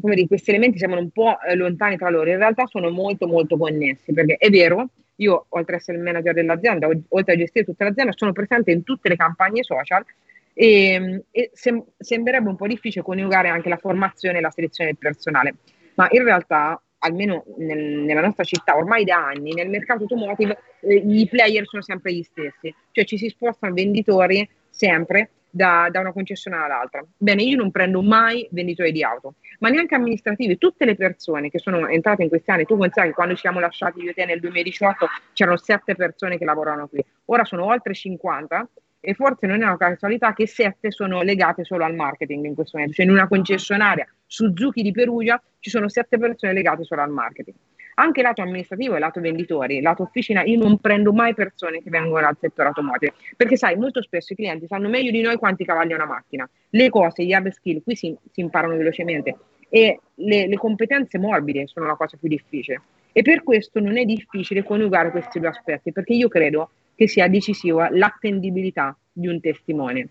come 0.00 0.14
dire, 0.14 0.26
questi 0.26 0.50
elementi 0.50 0.78
sembrano 0.78 1.04
un 1.04 1.10
po' 1.10 1.36
lontani 1.54 1.98
tra 1.98 2.08
loro, 2.08 2.30
in 2.30 2.38
realtà 2.38 2.66
sono 2.66 2.88
molto 2.88 3.26
molto 3.26 3.58
connessi, 3.58 4.14
perché 4.14 4.36
è 4.36 4.48
vero, 4.48 4.88
io 5.18 5.46
oltre 5.50 5.74
ad 5.74 5.80
essere 5.80 5.96
il 5.96 6.02
manager 6.02 6.34
dell'azienda, 6.34 6.88
oltre 7.08 7.34
a 7.34 7.36
gestire 7.36 7.64
tutta 7.64 7.84
l'azienda, 7.84 8.12
sono 8.14 8.32
presente 8.32 8.70
in 8.70 8.82
tutte 8.82 9.08
le 9.08 9.16
campagne 9.16 9.62
social 9.62 10.04
e, 10.52 11.24
e 11.30 11.50
sem- 11.52 11.84
sembrerebbe 11.96 12.48
un 12.48 12.56
po' 12.56 12.66
difficile 12.66 13.04
coniugare 13.04 13.48
anche 13.48 13.68
la 13.68 13.76
formazione 13.76 14.38
e 14.38 14.40
la 14.40 14.50
selezione 14.50 14.90
del 14.90 14.98
personale, 14.98 15.54
ma 15.94 16.08
in 16.10 16.24
realtà 16.24 16.80
almeno 16.98 17.44
nel, 17.58 17.78
nella 17.78 18.20
nostra 18.20 18.44
città, 18.44 18.76
ormai 18.76 19.04
da 19.04 19.26
anni, 19.26 19.52
nel 19.52 19.68
mercato 19.68 20.02
automotive 20.02 20.58
eh, 20.80 20.94
i 20.94 21.28
player 21.28 21.66
sono 21.66 21.82
sempre 21.82 22.12
gli 22.12 22.22
stessi, 22.22 22.74
cioè 22.90 23.04
ci 23.04 23.18
si 23.18 23.28
spostano 23.28 23.72
venditori 23.72 24.48
sempre 24.68 25.30
da, 25.50 25.88
da, 25.90 26.00
una 26.00 26.12
concessionaria 26.12 26.66
all'altra. 26.66 27.04
Bene, 27.16 27.42
io 27.42 27.56
non 27.56 27.70
prendo 27.70 28.02
mai 28.02 28.46
venditori 28.50 28.92
di 28.92 29.02
auto, 29.02 29.34
ma 29.58 29.68
neanche 29.68 29.94
amministrativi. 29.94 30.58
Tutte 30.58 30.84
le 30.84 30.94
persone 30.94 31.50
che 31.50 31.58
sono 31.58 31.86
entrate 31.88 32.22
in 32.22 32.28
questi 32.28 32.50
anni, 32.50 32.64
tu 32.64 32.78
sai 32.90 33.08
che 33.08 33.14
quando 33.14 33.34
ci 33.34 33.40
siamo 33.40 33.60
lasciati 33.60 34.00
io 34.00 34.10
e 34.10 34.14
te 34.14 34.24
nel 34.24 34.40
2018 34.40 35.06
c'erano 35.32 35.56
sette 35.56 35.94
persone 35.94 36.38
che 36.38 36.44
lavoravano 36.44 36.88
qui, 36.88 37.04
ora 37.26 37.44
sono 37.44 37.64
oltre 37.64 37.94
50 37.94 38.68
e 39.00 39.14
forse 39.14 39.46
non 39.46 39.62
è 39.62 39.64
una 39.64 39.76
casualità 39.76 40.32
che 40.32 40.46
sette 40.46 40.90
sono 40.90 41.22
legate 41.22 41.64
solo 41.64 41.84
al 41.84 41.94
marketing 41.94 42.44
in 42.46 42.54
questo 42.54 42.76
momento, 42.76 42.96
cioè 42.96 43.06
in 43.06 43.12
una 43.12 43.28
concessionaria 43.28 44.06
Suzuki 44.26 44.82
di 44.82 44.90
Perugia 44.90 45.40
ci 45.60 45.70
sono 45.70 45.88
sette 45.88 46.18
persone 46.18 46.52
legate 46.52 46.84
solo 46.84 47.02
al 47.02 47.10
marketing. 47.10 47.56
Anche 48.00 48.22
lato 48.22 48.42
amministrativo 48.42 48.94
e 48.94 49.00
lato 49.00 49.20
venditori, 49.20 49.80
lato 49.80 50.04
officina, 50.04 50.44
io 50.44 50.56
non 50.56 50.78
prendo 50.78 51.12
mai 51.12 51.34
persone 51.34 51.82
che 51.82 51.90
vengono 51.90 52.20
dal 52.20 52.36
settore 52.38 52.68
automotive, 52.68 53.12
perché 53.36 53.56
sai, 53.56 53.76
molto 53.76 54.00
spesso 54.02 54.34
i 54.34 54.36
clienti 54.36 54.68
sanno 54.68 54.88
meglio 54.88 55.10
di 55.10 55.20
noi 55.20 55.36
quanti 55.36 55.64
cavalli 55.64 55.92
ha 55.92 55.96
una 55.96 56.06
macchina. 56.06 56.48
Le 56.70 56.90
cose, 56.90 57.24
gli 57.24 57.32
hard 57.32 57.48
skill, 57.48 57.82
qui 57.82 57.96
si, 57.96 58.16
si 58.30 58.40
imparano 58.40 58.76
velocemente 58.76 59.36
e 59.68 60.00
le, 60.14 60.46
le 60.46 60.56
competenze 60.56 61.18
morbide 61.18 61.66
sono 61.66 61.86
la 61.86 61.96
cosa 61.96 62.16
più 62.16 62.28
difficile. 62.28 62.80
E 63.10 63.22
per 63.22 63.42
questo 63.42 63.80
non 63.80 63.96
è 63.96 64.04
difficile 64.04 64.62
coniugare 64.62 65.10
questi 65.10 65.40
due 65.40 65.48
aspetti, 65.48 65.90
perché 65.90 66.12
io 66.12 66.28
credo 66.28 66.70
che 66.94 67.08
sia 67.08 67.26
decisiva 67.26 67.88
l'attendibilità 67.90 68.96
di 69.12 69.26
un 69.26 69.40
testimone. 69.40 70.08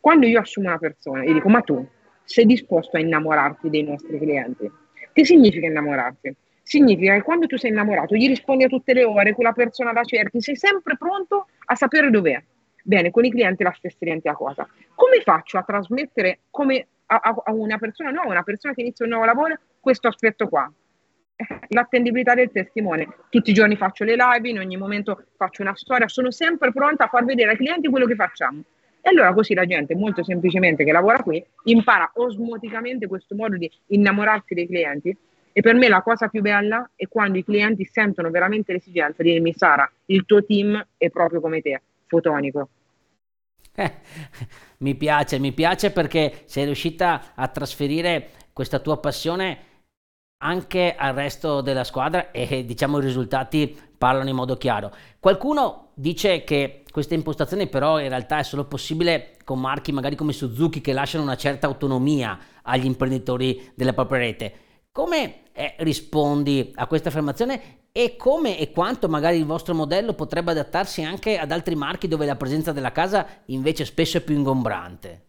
Quando 0.00 0.26
io 0.26 0.40
assumo 0.40 0.68
una 0.68 0.78
persona 0.78 1.22
e 1.22 1.34
dico, 1.34 1.50
ma 1.50 1.60
tu 1.60 1.86
sei 2.24 2.46
disposto 2.46 2.96
a 2.96 3.00
innamorarti 3.00 3.68
dei 3.68 3.82
nostri 3.82 4.18
clienti? 4.18 4.70
Che 5.12 5.24
significa 5.24 5.66
innamorarti? 5.66 6.34
Significa 6.62 7.14
che 7.14 7.22
quando 7.22 7.46
tu 7.46 7.56
sei 7.56 7.70
innamorato 7.70 8.14
gli 8.14 8.28
rispondi 8.28 8.64
a 8.64 8.68
tutte 8.68 8.92
le 8.92 9.04
ore, 9.04 9.34
quella 9.34 9.52
persona 9.52 9.92
la 9.92 10.04
cerchi, 10.04 10.40
sei 10.40 10.56
sempre 10.56 10.96
pronto 10.96 11.46
a 11.66 11.74
sapere 11.74 12.10
dov'è. 12.10 12.42
Bene, 12.82 13.10
con 13.10 13.24
i 13.24 13.30
clienti 13.30 13.62
la 13.62 13.74
stessa 13.76 13.96
identica 14.00 14.34
cosa. 14.34 14.68
Come 14.94 15.20
faccio 15.22 15.58
a 15.58 15.62
trasmettere 15.62 16.40
come 16.50 16.86
a, 17.06 17.16
a, 17.16 17.52
una 17.52 17.78
persona 17.78 18.10
nuova, 18.10 18.30
una 18.30 18.42
persona 18.42 18.72
che 18.74 18.82
inizia 18.82 19.04
un 19.04 19.10
nuovo 19.10 19.26
lavoro, 19.26 19.58
questo 19.80 20.08
aspetto 20.08 20.48
qua? 20.48 20.72
l'attendibilità 21.68 22.34
del 22.34 22.50
testimone. 22.50 23.08
Tutti 23.28 23.50
i 23.50 23.54
giorni 23.54 23.76
faccio 23.76 24.04
le 24.04 24.14
live, 24.14 24.48
in 24.48 24.58
ogni 24.58 24.76
momento 24.76 25.24
faccio 25.36 25.62
una 25.62 25.74
storia, 25.74 26.08
sono 26.08 26.30
sempre 26.30 26.72
pronta 26.72 27.04
a 27.04 27.08
far 27.08 27.24
vedere 27.24 27.52
ai 27.52 27.56
clienti 27.56 27.88
quello 27.88 28.06
che 28.06 28.14
facciamo. 28.14 28.62
E 29.02 29.08
allora 29.08 29.32
così 29.32 29.54
la 29.54 29.64
gente 29.64 29.94
molto 29.94 30.22
semplicemente 30.22 30.84
che 30.84 30.92
lavora 30.92 31.22
qui 31.22 31.42
impara 31.64 32.10
osmoticamente 32.14 33.06
questo 33.06 33.34
modo 33.34 33.56
di 33.56 33.70
innamorarsi 33.86 34.52
dei 34.52 34.66
clienti 34.66 35.16
e 35.52 35.60
per 35.60 35.74
me 35.74 35.88
la 35.88 36.02
cosa 36.02 36.28
più 36.28 36.40
bella 36.40 36.90
è 36.94 37.08
quando 37.08 37.38
i 37.38 37.44
clienti 37.44 37.84
sentono 37.84 38.30
veramente 38.30 38.72
l'esigenza 38.72 39.22
di 39.22 39.32
dirmi 39.32 39.52
Sara, 39.52 39.90
il 40.06 40.24
tuo 40.24 40.44
team 40.44 40.86
è 40.96 41.10
proprio 41.10 41.40
come 41.40 41.60
te, 41.60 41.80
fotonico. 42.06 42.68
Eh, 43.74 43.92
mi 44.78 44.94
piace, 44.94 45.38
mi 45.38 45.52
piace 45.52 45.90
perché 45.90 46.42
sei 46.46 46.64
riuscita 46.64 47.32
a 47.34 47.48
trasferire 47.48 48.30
questa 48.52 48.78
tua 48.78 48.98
passione 48.98 49.68
anche 50.42 50.94
al 50.96 51.14
resto 51.14 51.60
della 51.60 51.84
squadra 51.84 52.30
e 52.30 52.64
diciamo 52.64 52.98
i 52.98 53.02
risultati 53.02 53.78
parlano 53.96 54.28
in 54.30 54.34
modo 54.34 54.56
chiaro. 54.56 54.90
Qualcuno 55.18 55.90
dice 55.94 56.44
che 56.44 56.84
questa 56.90 57.14
impostazione 57.14 57.66
però 57.66 58.00
in 58.00 58.08
realtà 58.08 58.38
è 58.38 58.42
solo 58.42 58.64
possibile 58.64 59.36
con 59.44 59.60
marchi 59.60 59.92
magari 59.92 60.16
come 60.16 60.32
Suzuki 60.32 60.80
che 60.80 60.94
lasciano 60.94 61.24
una 61.24 61.36
certa 61.36 61.66
autonomia 61.66 62.38
agli 62.62 62.86
imprenditori 62.86 63.70
della 63.74 63.92
propria 63.92 64.20
rete. 64.20 64.52
Come 64.92 65.42
eh, 65.52 65.74
rispondi 65.78 66.72
a 66.74 66.88
questa 66.88 67.10
affermazione 67.10 67.78
e 67.92 68.16
come 68.16 68.58
e 68.58 68.72
quanto 68.72 69.08
magari 69.08 69.36
il 69.36 69.44
vostro 69.44 69.72
modello 69.72 70.14
potrebbe 70.14 70.50
adattarsi 70.50 71.04
anche 71.04 71.38
ad 71.38 71.52
altri 71.52 71.76
marchi 71.76 72.08
dove 72.08 72.26
la 72.26 72.34
presenza 72.34 72.72
della 72.72 72.90
casa 72.90 73.24
invece 73.46 73.84
spesso 73.84 74.16
è 74.16 74.20
più 74.20 74.34
ingombrante? 74.34 75.26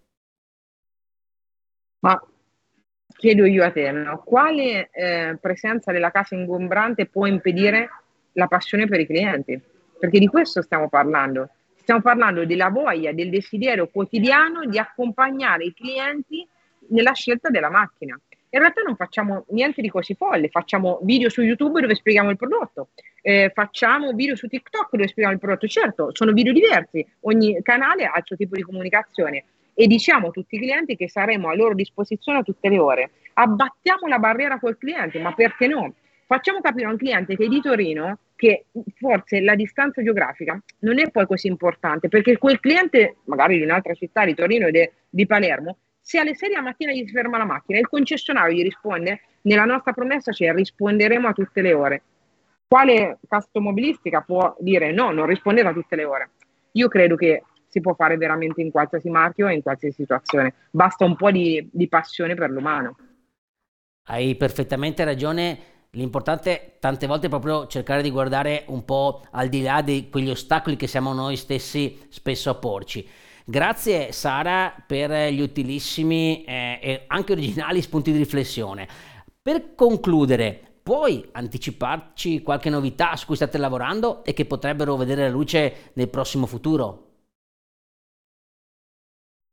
Ma 2.00 2.20
chiedo 3.16 3.46
io 3.46 3.64
a 3.64 3.72
te, 3.72 3.92
no? 3.92 4.24
quale 4.26 4.90
eh, 4.90 5.38
presenza 5.40 5.92
della 5.92 6.10
casa 6.10 6.34
ingombrante 6.34 7.06
può 7.06 7.28
impedire 7.28 7.90
la 8.34 8.48
passione 8.48 8.88
per 8.88 9.00
i 9.00 9.06
clienti? 9.06 9.62
Perché 10.00 10.18
di 10.18 10.28
questo 10.28 10.64
stiamo 10.64 10.90
parlando. 10.90 11.50
Stiamo 11.76 12.02
parlando 12.02 12.46
della 12.46 12.70
voglia, 12.70 13.12
del 13.12 13.30
desiderio 13.30 13.90
quotidiano 13.90 14.66
di 14.66 14.80
accompagnare 14.80 15.66
i 15.66 15.74
clienti 15.74 16.48
nella 16.88 17.14
scelta 17.14 17.50
della 17.50 17.70
macchina 17.70 18.20
in 18.54 18.60
realtà 18.60 18.82
non 18.82 18.96
facciamo 18.96 19.46
niente 19.50 19.82
di 19.82 19.90
così 19.90 20.14
folle, 20.14 20.50
facciamo 20.50 21.00
video 21.04 21.30
su 21.30 21.42
YouTube 21.42 21.80
dove 21.80 21.96
spieghiamo 21.96 22.30
il 22.30 22.38
prodotto, 22.38 22.90
eh, 23.22 23.52
facciamo 23.54 24.12
video 24.12 24.36
su 24.36 24.48
TikTok 24.48 24.90
dove 24.92 25.08
spieghiamo 25.08 25.34
il 25.34 25.40
prodotto, 25.40 25.68
certo, 25.68 26.10
sono 26.14 26.34
video 26.34 26.52
diversi, 26.52 27.06
ogni 27.22 27.62
canale 27.62 28.06
ha 28.06 28.18
il 28.18 28.24
suo 28.26 28.36
tipo 28.36 28.56
di 28.56 28.64
comunicazione 28.64 29.46
e 29.74 29.88
diciamo 29.88 30.28
a 30.28 30.32
tutti 30.32 30.56
i 30.56 30.60
clienti 30.60 30.98
che 30.98 31.10
saremo 31.10 31.50
a 31.50 31.56
loro 31.56 31.74
disposizione 31.74 32.40
a 32.40 32.44
tutte 32.44 32.68
le 32.68 32.78
ore. 32.78 33.12
Abbattiamo 33.34 34.08
la 34.08 34.20
barriera 34.20 34.60
col 34.60 34.78
cliente, 34.78 35.20
ma 35.20 35.34
perché 35.34 35.68
no? 35.68 35.94
Facciamo 36.26 36.60
capire 36.62 36.88
a 36.88 36.92
un 36.92 36.98
cliente 36.98 37.36
che 37.36 37.46
è 37.46 37.48
di 37.48 37.62
Torino 37.62 38.18
che 38.36 38.66
forse 38.98 39.40
la 39.42 39.56
distanza 39.56 40.02
geografica 40.02 40.62
non 40.80 41.00
è 41.00 41.10
poi 41.10 41.26
così 41.26 41.48
importante, 41.48 42.10
perché 42.10 42.38
quel 42.38 42.60
cliente, 42.60 43.18
magari 43.26 43.58
di 43.58 43.64
un'altra 43.64 43.94
città, 43.94 44.26
di 44.26 44.34
Torino 44.34 44.68
e 44.68 44.92
di 45.10 45.26
Palermo, 45.26 45.78
se 46.02 46.18
alle 46.18 46.36
6 46.36 46.52
la 46.52 46.62
mattina 46.62 46.92
gli 46.92 47.06
si 47.06 47.12
ferma 47.12 47.38
la 47.38 47.46
macchina 47.46 47.78
e 47.78 47.82
il 47.82 47.88
concessionario 47.88 48.58
gli 48.58 48.64
risponde, 48.64 49.22
nella 49.44 49.66
nostra 49.66 49.94
promessa 49.94 50.32
c'è 50.32 50.52
risponderemo 50.52 51.28
a 51.28 51.34
tutte 51.34 51.62
le 51.62 51.74
ore. 51.74 52.04
Quale 52.68 53.20
castomobilistica 53.28 54.22
può 54.22 54.56
dire 54.60 54.92
no, 54.92 55.12
non 55.12 55.26
rispondere 55.26 55.68
a 55.70 55.74
tutte 55.74 55.96
le 55.96 56.04
ore? 56.04 56.30
Io 56.74 56.88
credo 56.88 57.16
che 57.16 57.44
si 57.68 57.82
può 57.82 57.94
fare 57.94 58.18
veramente 58.18 58.62
in 58.62 58.72
qualsiasi 58.72 59.10
marchio 59.10 59.48
e 59.48 59.54
in 59.54 59.62
qualsiasi 59.62 59.96
situazione. 59.96 60.54
Basta 60.72 61.06
un 61.06 61.16
po' 61.16 61.32
di, 61.32 61.70
di 61.72 61.88
passione 61.88 62.34
per 62.36 62.50
l'umano. 62.50 62.96
Hai 64.08 64.36
perfettamente 64.36 65.04
ragione. 65.04 65.60
L'importante 65.92 66.78
tante 66.80 67.08
volte 67.08 67.28
è 67.28 67.30
proprio 67.30 67.68
cercare 67.68 68.02
di 68.02 68.10
guardare 68.10 68.64
un 68.68 68.84
po' 68.86 69.24
al 69.32 69.50
di 69.50 69.62
là 69.62 69.82
di 69.82 70.10
quegli 70.10 70.30
ostacoli 70.30 70.76
che 70.76 70.88
siamo 70.88 71.14
noi 71.14 71.36
stessi 71.36 72.00
spesso 72.10 72.50
a 72.50 72.56
porci. 72.56 73.08
Grazie 73.52 74.14
Sara 74.14 74.74
per 74.88 75.12
gli 75.30 75.42
utilissimi 75.42 76.46
eh, 76.46 76.80
e 76.82 77.04
anche 77.08 77.34
originali 77.34 77.82
spunti 77.82 78.14
di 78.14 78.18
riflessione. 78.18 78.88
Per 79.42 79.76
concludere, 79.76 80.58
puoi 80.82 81.28
anticiparci 81.34 82.44
qualche 82.44 82.70
novità 82.70 83.14
su 83.18 83.26
cui 83.26 83.36
state 83.36 83.58
lavorando 83.58 84.24
e 84.24 84.32
che 84.32 84.46
potrebbero 84.46 84.96
vedere 84.96 85.24
la 85.24 85.30
luce 85.30 85.92
nel 85.96 86.08
prossimo 86.08 86.46
futuro? 86.46 87.08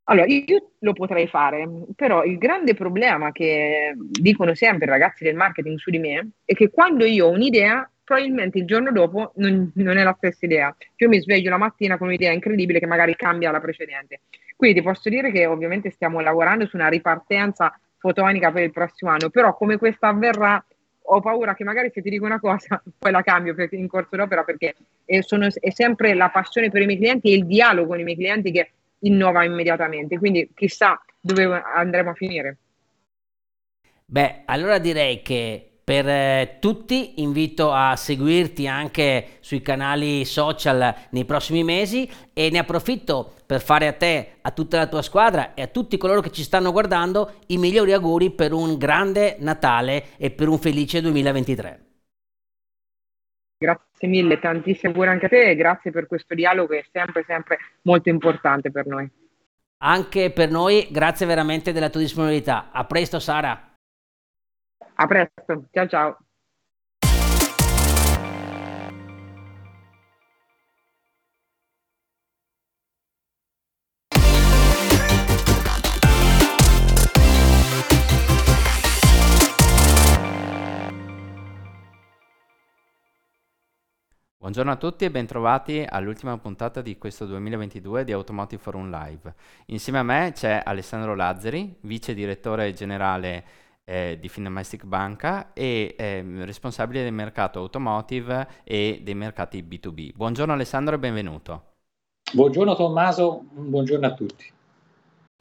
Allora, 0.04 0.26
io 0.26 0.70
lo 0.78 0.92
potrei 0.92 1.26
fare, 1.26 1.68
però 1.96 2.22
il 2.22 2.38
grande 2.38 2.74
problema 2.74 3.32
che 3.32 3.96
dicono 3.96 4.54
sempre 4.54 4.86
i 4.86 4.90
ragazzi 4.90 5.24
del 5.24 5.34
marketing 5.34 5.76
su 5.76 5.90
di 5.90 5.98
me 5.98 6.30
è 6.44 6.54
che 6.54 6.70
quando 6.70 7.04
io 7.04 7.26
ho 7.26 7.30
un'idea 7.30 7.90
probabilmente 8.08 8.56
il 8.56 8.64
giorno 8.64 8.90
dopo 8.90 9.32
non, 9.36 9.70
non, 9.74 9.98
è 9.98 10.02
la 10.02 10.14
stessa 10.16 10.46
idea. 10.46 10.74
Io 10.96 11.08
mi 11.08 11.20
sveglio 11.20 11.50
la 11.50 11.58
mattina 11.58 11.98
con 11.98 12.06
un'idea 12.06 12.32
incredibile 12.32 12.78
che 12.78 12.86
magari 12.86 13.14
cambia 13.14 13.50
la 13.50 13.60
precedente. 13.60 14.20
Quindi 14.56 14.78
ti 14.78 14.82
posso 14.82 15.10
dire 15.10 15.30
che 15.30 15.44
ovviamente 15.44 15.90
stiamo 15.90 16.20
lavorando 16.20 16.66
su 16.66 16.76
una 16.76 16.88
ripartenza 16.88 17.78
fotonica 17.98 18.50
per 18.50 18.62
il 18.62 18.72
prossimo 18.72 19.10
anno, 19.10 19.28
però 19.28 19.54
come 19.54 19.76
questa 19.76 20.08
avverrà 20.08 20.64
ho 21.10 21.20
paura 21.20 21.54
che 21.54 21.64
magari 21.64 21.90
se 21.92 22.00
ti 22.00 22.08
dico 22.08 22.24
una 22.24 22.40
cosa 22.40 22.82
poi 22.98 23.10
la 23.10 23.22
cambio 23.22 23.54
in 23.72 23.88
corso 23.88 24.16
d'opera 24.16 24.42
perché 24.42 24.74
è, 25.04 25.20
sono, 25.20 25.46
è 25.52 25.70
sempre 25.70 26.14
la 26.14 26.30
passione 26.30 26.70
per 26.70 26.80
i 26.80 26.86
miei 26.86 26.98
clienti 26.98 27.30
e 27.30 27.36
il 27.36 27.46
dialogo 27.46 27.88
con 27.88 28.00
i 28.00 28.04
miei 28.04 28.16
clienti 28.16 28.50
che 28.50 28.70
innova 29.00 29.44
immediatamente, 29.44 30.16
quindi 30.16 30.50
chissà 30.54 30.98
dove 31.20 31.44
andremo 31.44 32.10
a 32.10 32.14
finire. 32.14 32.56
Beh, 34.06 34.42
allora 34.46 34.78
direi 34.78 35.20
che 35.20 35.77
per 35.88 36.07
eh, 36.07 36.57
tutti 36.61 37.23
invito 37.23 37.73
a 37.73 37.97
seguirti 37.97 38.68
anche 38.68 39.38
sui 39.40 39.62
canali 39.62 40.26
social 40.26 40.95
nei 41.12 41.25
prossimi 41.25 41.64
mesi 41.64 42.07
e 42.35 42.50
ne 42.50 42.59
approfitto 42.59 43.33
per 43.47 43.62
fare 43.62 43.87
a 43.87 43.95
te, 43.95 44.33
a 44.42 44.50
tutta 44.50 44.76
la 44.76 44.87
tua 44.87 45.00
squadra 45.00 45.54
e 45.54 45.62
a 45.62 45.66
tutti 45.66 45.97
coloro 45.97 46.21
che 46.21 46.30
ci 46.30 46.42
stanno 46.42 46.73
guardando 46.73 47.37
i 47.47 47.57
migliori 47.57 47.95
auguri 47.95 48.30
per 48.33 48.52
un 48.52 48.76
grande 48.76 49.37
Natale 49.38 50.09
e 50.18 50.30
per 50.30 50.49
un 50.49 50.59
felice 50.59 51.00
2023. 51.00 51.80
Grazie 53.57 54.09
mille, 54.09 54.38
tantissimi 54.40 54.92
auguri 54.92 55.09
anche 55.09 55.25
a 55.25 55.30
te 55.30 55.49
e 55.49 55.57
grazie 55.57 55.90
per 55.90 56.07
questo 56.07 56.35
dialogo 56.35 56.75
che 56.75 56.80
è 56.80 56.87
sempre 56.92 57.25
sempre 57.26 57.57
molto 57.85 58.11
importante 58.11 58.71
per 58.71 58.87
noi. 58.87 59.11
Anche 59.78 60.30
per 60.33 60.50
noi, 60.50 60.87
grazie 60.90 61.25
veramente 61.25 61.73
della 61.73 61.88
tua 61.88 62.02
disponibilità. 62.02 62.68
A 62.73 62.85
presto 62.85 63.18
Sara. 63.18 63.67
A 65.00 65.06
presto, 65.06 65.68
ciao 65.70 65.86
ciao. 65.86 66.18
Buongiorno 84.36 84.72
a 84.72 84.76
tutti 84.76 85.04
e 85.04 85.10
bentrovati 85.12 85.84
all'ultima 85.88 86.36
puntata 86.38 86.82
di 86.82 86.98
questo 86.98 87.24
2022 87.26 88.02
di 88.02 88.10
Automotive 88.10 88.60
Forum 88.60 88.90
Live. 88.90 89.32
Insieme 89.66 89.98
a 90.00 90.02
me 90.02 90.32
c'è 90.34 90.60
Alessandro 90.64 91.14
Lazzari, 91.14 91.76
vice 91.82 92.14
direttore 92.14 92.72
generale 92.72 93.67
eh, 93.88 94.18
di 94.21 94.28
Findomestic 94.28 94.85
Banca 94.85 95.52
e 95.54 95.95
eh, 95.97 96.23
responsabile 96.45 97.02
del 97.02 97.12
mercato 97.12 97.59
automotive 97.59 98.47
e 98.64 99.00
dei 99.02 99.14
mercati 99.14 99.62
B2B. 99.62 100.11
Buongiorno 100.14 100.52
Alessandro 100.52 100.95
e 100.95 100.99
benvenuto. 100.99 101.62
Buongiorno 102.30 102.76
Tommaso, 102.76 103.47
buongiorno 103.50 104.07
a 104.07 104.12
tutti. 104.12 104.52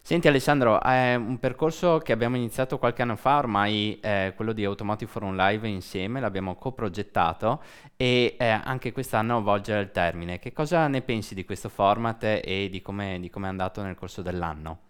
Senti 0.01 0.29
Alessandro, 0.29 0.81
è 0.81 1.15
un 1.15 1.37
percorso 1.37 1.97
che 1.97 2.13
abbiamo 2.13 2.37
iniziato 2.37 2.77
qualche 2.77 3.01
anno 3.01 3.17
fa, 3.17 3.39
ormai 3.39 3.99
eh, 3.99 4.31
quello 4.37 4.53
di 4.53 4.63
Automotive 4.63 5.11
Forum 5.11 5.35
Live 5.35 5.67
insieme, 5.67 6.21
l'abbiamo 6.21 6.55
coprogettato 6.55 7.61
e 7.97 8.37
eh, 8.39 8.47
anche 8.47 8.93
quest'anno 8.93 9.41
volge 9.41 9.73
al 9.73 9.91
termine. 9.91 10.39
Che 10.39 10.53
cosa 10.53 10.87
ne 10.87 11.01
pensi 11.01 11.35
di 11.35 11.43
questo 11.43 11.67
format 11.67 12.23
e 12.23 12.69
di 12.71 12.81
come, 12.81 13.19
di 13.19 13.29
come 13.29 13.47
è 13.47 13.49
andato 13.49 13.81
nel 13.81 13.95
corso 13.95 14.21
dell'anno? 14.21 14.86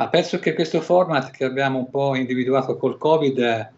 Ma 0.00 0.08
penso 0.08 0.38
che 0.38 0.54
questo 0.54 0.80
format 0.80 1.30
che 1.30 1.44
abbiamo 1.44 1.78
un 1.78 1.90
po' 1.90 2.14
individuato 2.14 2.78
col 2.78 2.96
Covid 2.96 3.70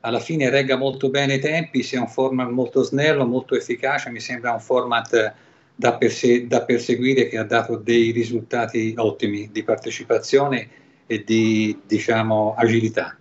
alla 0.00 0.18
fine 0.18 0.50
regga 0.50 0.76
molto 0.76 1.08
bene 1.08 1.34
i 1.34 1.38
tempi, 1.38 1.84
sia 1.84 2.00
un 2.00 2.08
format 2.08 2.48
molto 2.48 2.82
snello, 2.82 3.24
molto 3.24 3.54
efficace, 3.54 4.10
mi 4.10 4.18
sembra 4.18 4.50
un 4.50 4.58
format 4.58 5.34
da, 5.76 5.94
perse- 5.94 6.48
da 6.48 6.64
perseguire 6.64 7.28
che 7.28 7.38
ha 7.38 7.44
dato 7.44 7.76
dei 7.76 8.10
risultati 8.10 8.92
ottimi 8.96 9.50
di 9.52 9.62
partecipazione 9.62 10.68
e 11.06 11.22
di 11.22 11.78
diciamo, 11.86 12.56
agilità. 12.56 13.16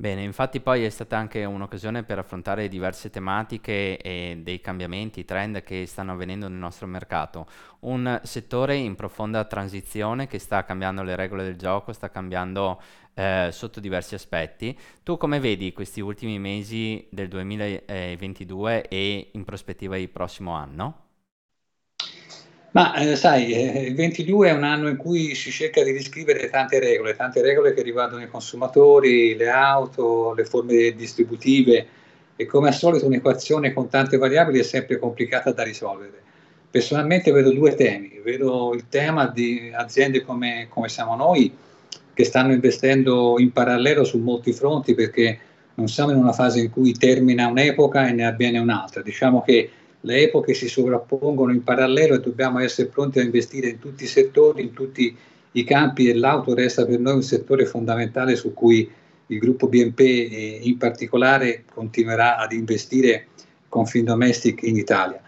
Bene, 0.00 0.22
infatti 0.22 0.60
poi 0.60 0.82
è 0.82 0.88
stata 0.88 1.18
anche 1.18 1.44
un'occasione 1.44 2.04
per 2.04 2.18
affrontare 2.18 2.68
diverse 2.68 3.10
tematiche 3.10 3.98
e 3.98 4.40
dei 4.42 4.58
cambiamenti, 4.58 5.26
trend 5.26 5.62
che 5.62 5.84
stanno 5.84 6.12
avvenendo 6.12 6.48
nel 6.48 6.56
nostro 6.56 6.86
mercato. 6.86 7.46
Un 7.80 8.18
settore 8.22 8.76
in 8.76 8.94
profonda 8.94 9.44
transizione 9.44 10.26
che 10.26 10.38
sta 10.38 10.64
cambiando 10.64 11.02
le 11.02 11.16
regole 11.16 11.42
del 11.42 11.56
gioco, 11.56 11.92
sta 11.92 12.08
cambiando 12.08 12.80
eh, 13.12 13.50
sotto 13.52 13.78
diversi 13.78 14.14
aspetti. 14.14 14.74
Tu 15.02 15.18
come 15.18 15.38
vedi 15.38 15.74
questi 15.74 16.00
ultimi 16.00 16.38
mesi 16.38 17.06
del 17.10 17.28
2022 17.28 18.88
e 18.88 19.28
in 19.32 19.44
prospettiva 19.44 19.96
di 19.96 20.08
prossimo 20.08 20.52
anno? 20.52 21.09
Ma 22.72 22.94
eh, 22.94 23.16
sai, 23.16 23.52
eh, 23.52 23.86
il 23.86 23.94
22 23.96 24.48
è 24.48 24.52
un 24.52 24.62
anno 24.62 24.88
in 24.88 24.96
cui 24.96 25.34
si 25.34 25.50
cerca 25.50 25.82
di 25.82 25.90
riscrivere 25.90 26.48
tante 26.50 26.78
regole, 26.78 27.16
tante 27.16 27.42
regole 27.42 27.74
che 27.74 27.82
riguardano 27.82 28.22
i 28.22 28.28
consumatori, 28.28 29.34
le 29.34 29.48
auto, 29.48 30.34
le 30.34 30.44
forme 30.44 30.94
distributive 30.94 31.86
e 32.36 32.46
come 32.46 32.68
al 32.68 32.74
solito 32.74 33.06
un'equazione 33.06 33.72
con 33.72 33.88
tante 33.88 34.16
variabili 34.18 34.60
è 34.60 34.62
sempre 34.62 34.98
complicata 35.00 35.50
da 35.50 35.64
risolvere. 35.64 36.22
Personalmente 36.70 37.32
vedo 37.32 37.52
due 37.52 37.74
temi, 37.74 38.20
vedo 38.22 38.72
il 38.72 38.86
tema 38.88 39.26
di 39.26 39.72
aziende 39.74 40.22
come, 40.22 40.68
come 40.70 40.88
siamo 40.88 41.16
noi 41.16 41.52
che 42.14 42.24
stanno 42.24 42.52
investendo 42.52 43.34
in 43.40 43.50
parallelo 43.50 44.04
su 44.04 44.18
molti 44.18 44.52
fronti 44.52 44.94
perché 44.94 45.38
non 45.74 45.88
siamo 45.88 46.12
in 46.12 46.18
una 46.18 46.32
fase 46.32 46.60
in 46.60 46.70
cui 46.70 46.92
termina 46.92 47.48
un'epoca 47.48 48.06
e 48.06 48.12
ne 48.12 48.26
avviene 48.26 48.60
un'altra. 48.60 49.02
Diciamo 49.02 49.42
che 49.42 49.70
le 50.02 50.22
epoche 50.22 50.54
si 50.54 50.68
sovrappongono 50.68 51.52
in 51.52 51.62
parallelo 51.62 52.14
e 52.14 52.20
dobbiamo 52.20 52.58
essere 52.60 52.88
pronti 52.88 53.18
a 53.18 53.22
investire 53.22 53.68
in 53.68 53.78
tutti 53.78 54.04
i 54.04 54.08
settori, 54.08 54.62
in 54.62 54.72
tutti 54.72 55.14
i 55.52 55.64
campi 55.64 56.08
e 56.08 56.14
l'auto 56.14 56.54
resta 56.54 56.86
per 56.86 57.00
noi 57.00 57.14
un 57.14 57.22
settore 57.22 57.66
fondamentale 57.66 58.36
su 58.36 58.54
cui 58.54 58.90
il 59.26 59.38
gruppo 59.38 59.68
BNP 59.68 60.00
in 60.62 60.76
particolare 60.76 61.64
continuerà 61.72 62.36
ad 62.36 62.52
investire 62.52 63.26
con 63.68 63.86
Findomestic 63.86 64.62
in 64.62 64.76
Italia. 64.76 65.22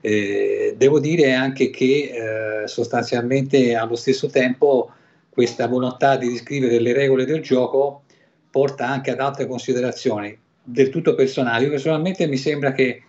Eh, 0.00 0.74
devo 0.76 1.00
dire 1.00 1.34
anche 1.34 1.70
che 1.70 2.62
eh, 2.62 2.68
sostanzialmente 2.68 3.74
allo 3.74 3.96
stesso 3.96 4.28
tempo 4.28 4.92
questa 5.28 5.66
volontà 5.66 6.16
di 6.16 6.28
riscrivere 6.28 6.78
le 6.78 6.92
regole 6.92 7.24
del 7.24 7.42
gioco 7.42 8.02
porta 8.50 8.88
anche 8.88 9.10
ad 9.10 9.20
altre 9.20 9.46
considerazioni 9.46 10.36
del 10.62 10.90
tutto 10.90 11.14
personali. 11.14 11.64
Io 11.64 11.70
personalmente 11.70 12.26
mi 12.26 12.36
sembra 12.36 12.72
che 12.72 13.02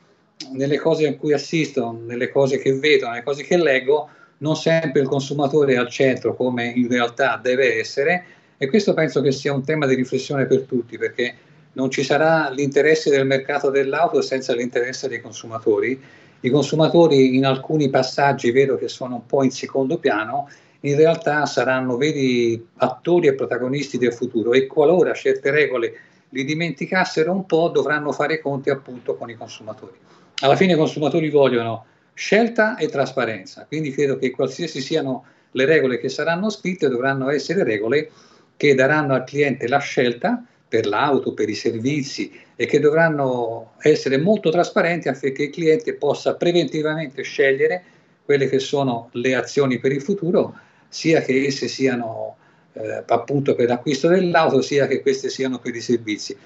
nelle 0.51 0.77
cose 0.77 1.07
a 1.07 1.15
cui 1.15 1.33
assisto, 1.33 1.99
nelle 2.05 2.29
cose 2.29 2.57
che 2.57 2.73
vedo, 2.73 3.07
nelle 3.07 3.23
cose 3.23 3.43
che 3.43 3.57
leggo, 3.57 4.09
non 4.39 4.55
sempre 4.55 5.01
il 5.01 5.07
consumatore 5.07 5.73
è 5.73 5.77
al 5.77 5.89
centro 5.89 6.35
come 6.35 6.67
in 6.67 6.87
realtà 6.87 7.39
deve 7.41 7.77
essere 7.77 8.23
e 8.57 8.67
questo 8.67 8.93
penso 8.93 9.21
che 9.21 9.31
sia 9.31 9.53
un 9.53 9.63
tema 9.63 9.85
di 9.85 9.95
riflessione 9.95 10.45
per 10.45 10.61
tutti 10.61 10.97
perché 10.97 11.35
non 11.73 11.89
ci 11.89 12.03
sarà 12.03 12.49
l'interesse 12.49 13.09
del 13.09 13.25
mercato 13.25 13.69
dell'auto 13.69 14.21
senza 14.21 14.53
l'interesse 14.53 15.07
dei 15.07 15.21
consumatori. 15.21 16.01
I 16.41 16.49
consumatori 16.49 17.35
in 17.35 17.45
alcuni 17.45 17.89
passaggi 17.89 18.51
vedo 18.51 18.77
che 18.77 18.87
sono 18.87 19.15
un 19.15 19.25
po' 19.25 19.43
in 19.43 19.51
secondo 19.51 19.97
piano, 19.97 20.49
in 20.81 20.95
realtà 20.95 21.45
saranno 21.45 21.97
veri 21.97 22.65
attori 22.77 23.27
e 23.27 23.35
protagonisti 23.35 23.97
del 23.97 24.13
futuro 24.13 24.53
e 24.53 24.67
qualora 24.67 25.13
certe 25.13 25.51
regole 25.51 25.93
li 26.29 26.45
dimenticassero 26.45 27.31
un 27.31 27.45
po' 27.45 27.69
dovranno 27.69 28.11
fare 28.13 28.39
conti 28.39 28.69
appunto 28.69 29.15
con 29.15 29.29
i 29.29 29.35
consumatori 29.35 29.97
alla 30.41 30.55
fine 30.55 30.73
i 30.73 30.77
consumatori 30.77 31.29
vogliono 31.29 31.85
scelta 32.13 32.77
e 32.77 32.87
trasparenza, 32.87 33.65
quindi 33.67 33.91
credo 33.91 34.17
che 34.17 34.31
qualsiasi 34.31 34.81
siano 34.81 35.25
le 35.51 35.65
regole 35.65 35.99
che 35.99 36.09
saranno 36.09 36.49
scritte 36.49 36.89
dovranno 36.89 37.29
essere 37.29 37.63
regole 37.63 38.11
che 38.55 38.75
daranno 38.75 39.13
al 39.13 39.23
cliente 39.23 39.67
la 39.67 39.79
scelta 39.79 40.43
per 40.67 40.85
l'auto, 40.85 41.33
per 41.33 41.49
i 41.49 41.55
servizi 41.55 42.31
e 42.55 42.65
che 42.65 42.79
dovranno 42.79 43.71
essere 43.79 44.17
molto 44.17 44.49
trasparenti 44.51 45.07
affinché 45.07 45.43
il 45.43 45.49
cliente 45.49 45.95
possa 45.95 46.35
preventivamente 46.35 47.23
scegliere 47.23 47.83
quelle 48.23 48.47
che 48.47 48.59
sono 48.59 49.09
le 49.13 49.33
azioni 49.33 49.79
per 49.79 49.91
il 49.91 50.01
futuro, 50.01 50.55
sia 50.87 51.21
che 51.21 51.45
esse 51.45 51.67
siano 51.67 52.35
eh, 52.73 53.03
appunto 53.07 53.55
per 53.55 53.69
l'acquisto 53.69 54.07
dell'auto, 54.07 54.61
sia 54.61 54.85
che 54.85 55.01
queste 55.01 55.29
siano 55.29 55.57
per 55.57 55.75
i 55.75 55.81
servizi 55.81 56.37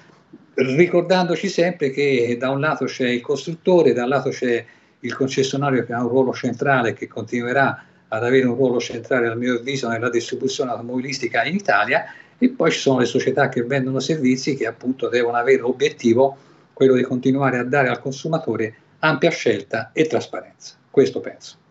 ricordandoci 0.54 1.48
sempre 1.48 1.90
che 1.90 2.36
da 2.38 2.50
un 2.50 2.60
lato 2.60 2.84
c'è 2.84 3.08
il 3.08 3.20
costruttore, 3.20 3.92
da 3.92 4.04
un 4.04 4.08
lato 4.10 4.30
c'è 4.30 4.64
il 5.00 5.14
concessionario 5.14 5.84
che 5.84 5.92
ha 5.92 6.02
un 6.02 6.08
ruolo 6.08 6.32
centrale, 6.32 6.94
che 6.94 7.08
continuerà 7.08 7.84
ad 8.08 8.24
avere 8.24 8.46
un 8.46 8.54
ruolo 8.54 8.78
centrale, 8.78 9.28
a 9.28 9.34
mio 9.34 9.56
avviso, 9.56 9.88
nella 9.88 10.10
distribuzione 10.10 10.70
automobilistica 10.70 11.44
in 11.44 11.54
Italia, 11.54 12.04
e 12.38 12.48
poi 12.50 12.70
ci 12.70 12.78
sono 12.78 13.00
le 13.00 13.06
società 13.06 13.48
che 13.48 13.62
vendono 13.62 14.00
servizi 14.00 14.56
che 14.56 14.66
appunto 14.66 15.08
devono 15.08 15.36
avere 15.36 15.60
l'obiettivo 15.60 16.36
quello 16.72 16.94
di 16.94 17.02
continuare 17.02 17.58
a 17.58 17.64
dare 17.64 17.88
al 17.88 18.00
consumatore 18.00 18.74
ampia 19.00 19.30
scelta 19.30 19.90
e 19.92 20.06
trasparenza. 20.06 20.74
Questo 20.90 21.20
penso. 21.20 21.62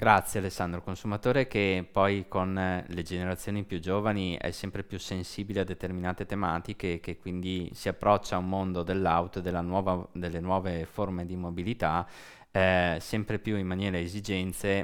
Grazie 0.00 0.38
Alessandro, 0.38 0.80
consumatore 0.80 1.48
che 1.48 1.84
poi 1.90 2.26
con 2.28 2.56
eh, 2.56 2.84
le 2.86 3.02
generazioni 3.02 3.64
più 3.64 3.80
giovani 3.80 4.36
è 4.40 4.52
sempre 4.52 4.84
più 4.84 4.96
sensibile 4.96 5.62
a 5.62 5.64
determinate 5.64 6.24
tematiche 6.24 7.00
che 7.00 7.18
quindi 7.18 7.68
si 7.74 7.88
approccia 7.88 8.36
a 8.36 8.38
un 8.38 8.48
mondo 8.48 8.84
dell'auto 8.84 9.40
e 9.40 9.42
delle 9.42 10.38
nuove 10.38 10.84
forme 10.84 11.26
di 11.26 11.34
mobilità 11.34 12.06
eh, 12.52 12.98
sempre 13.00 13.40
più 13.40 13.56
in 13.56 13.66
maniera 13.66 13.98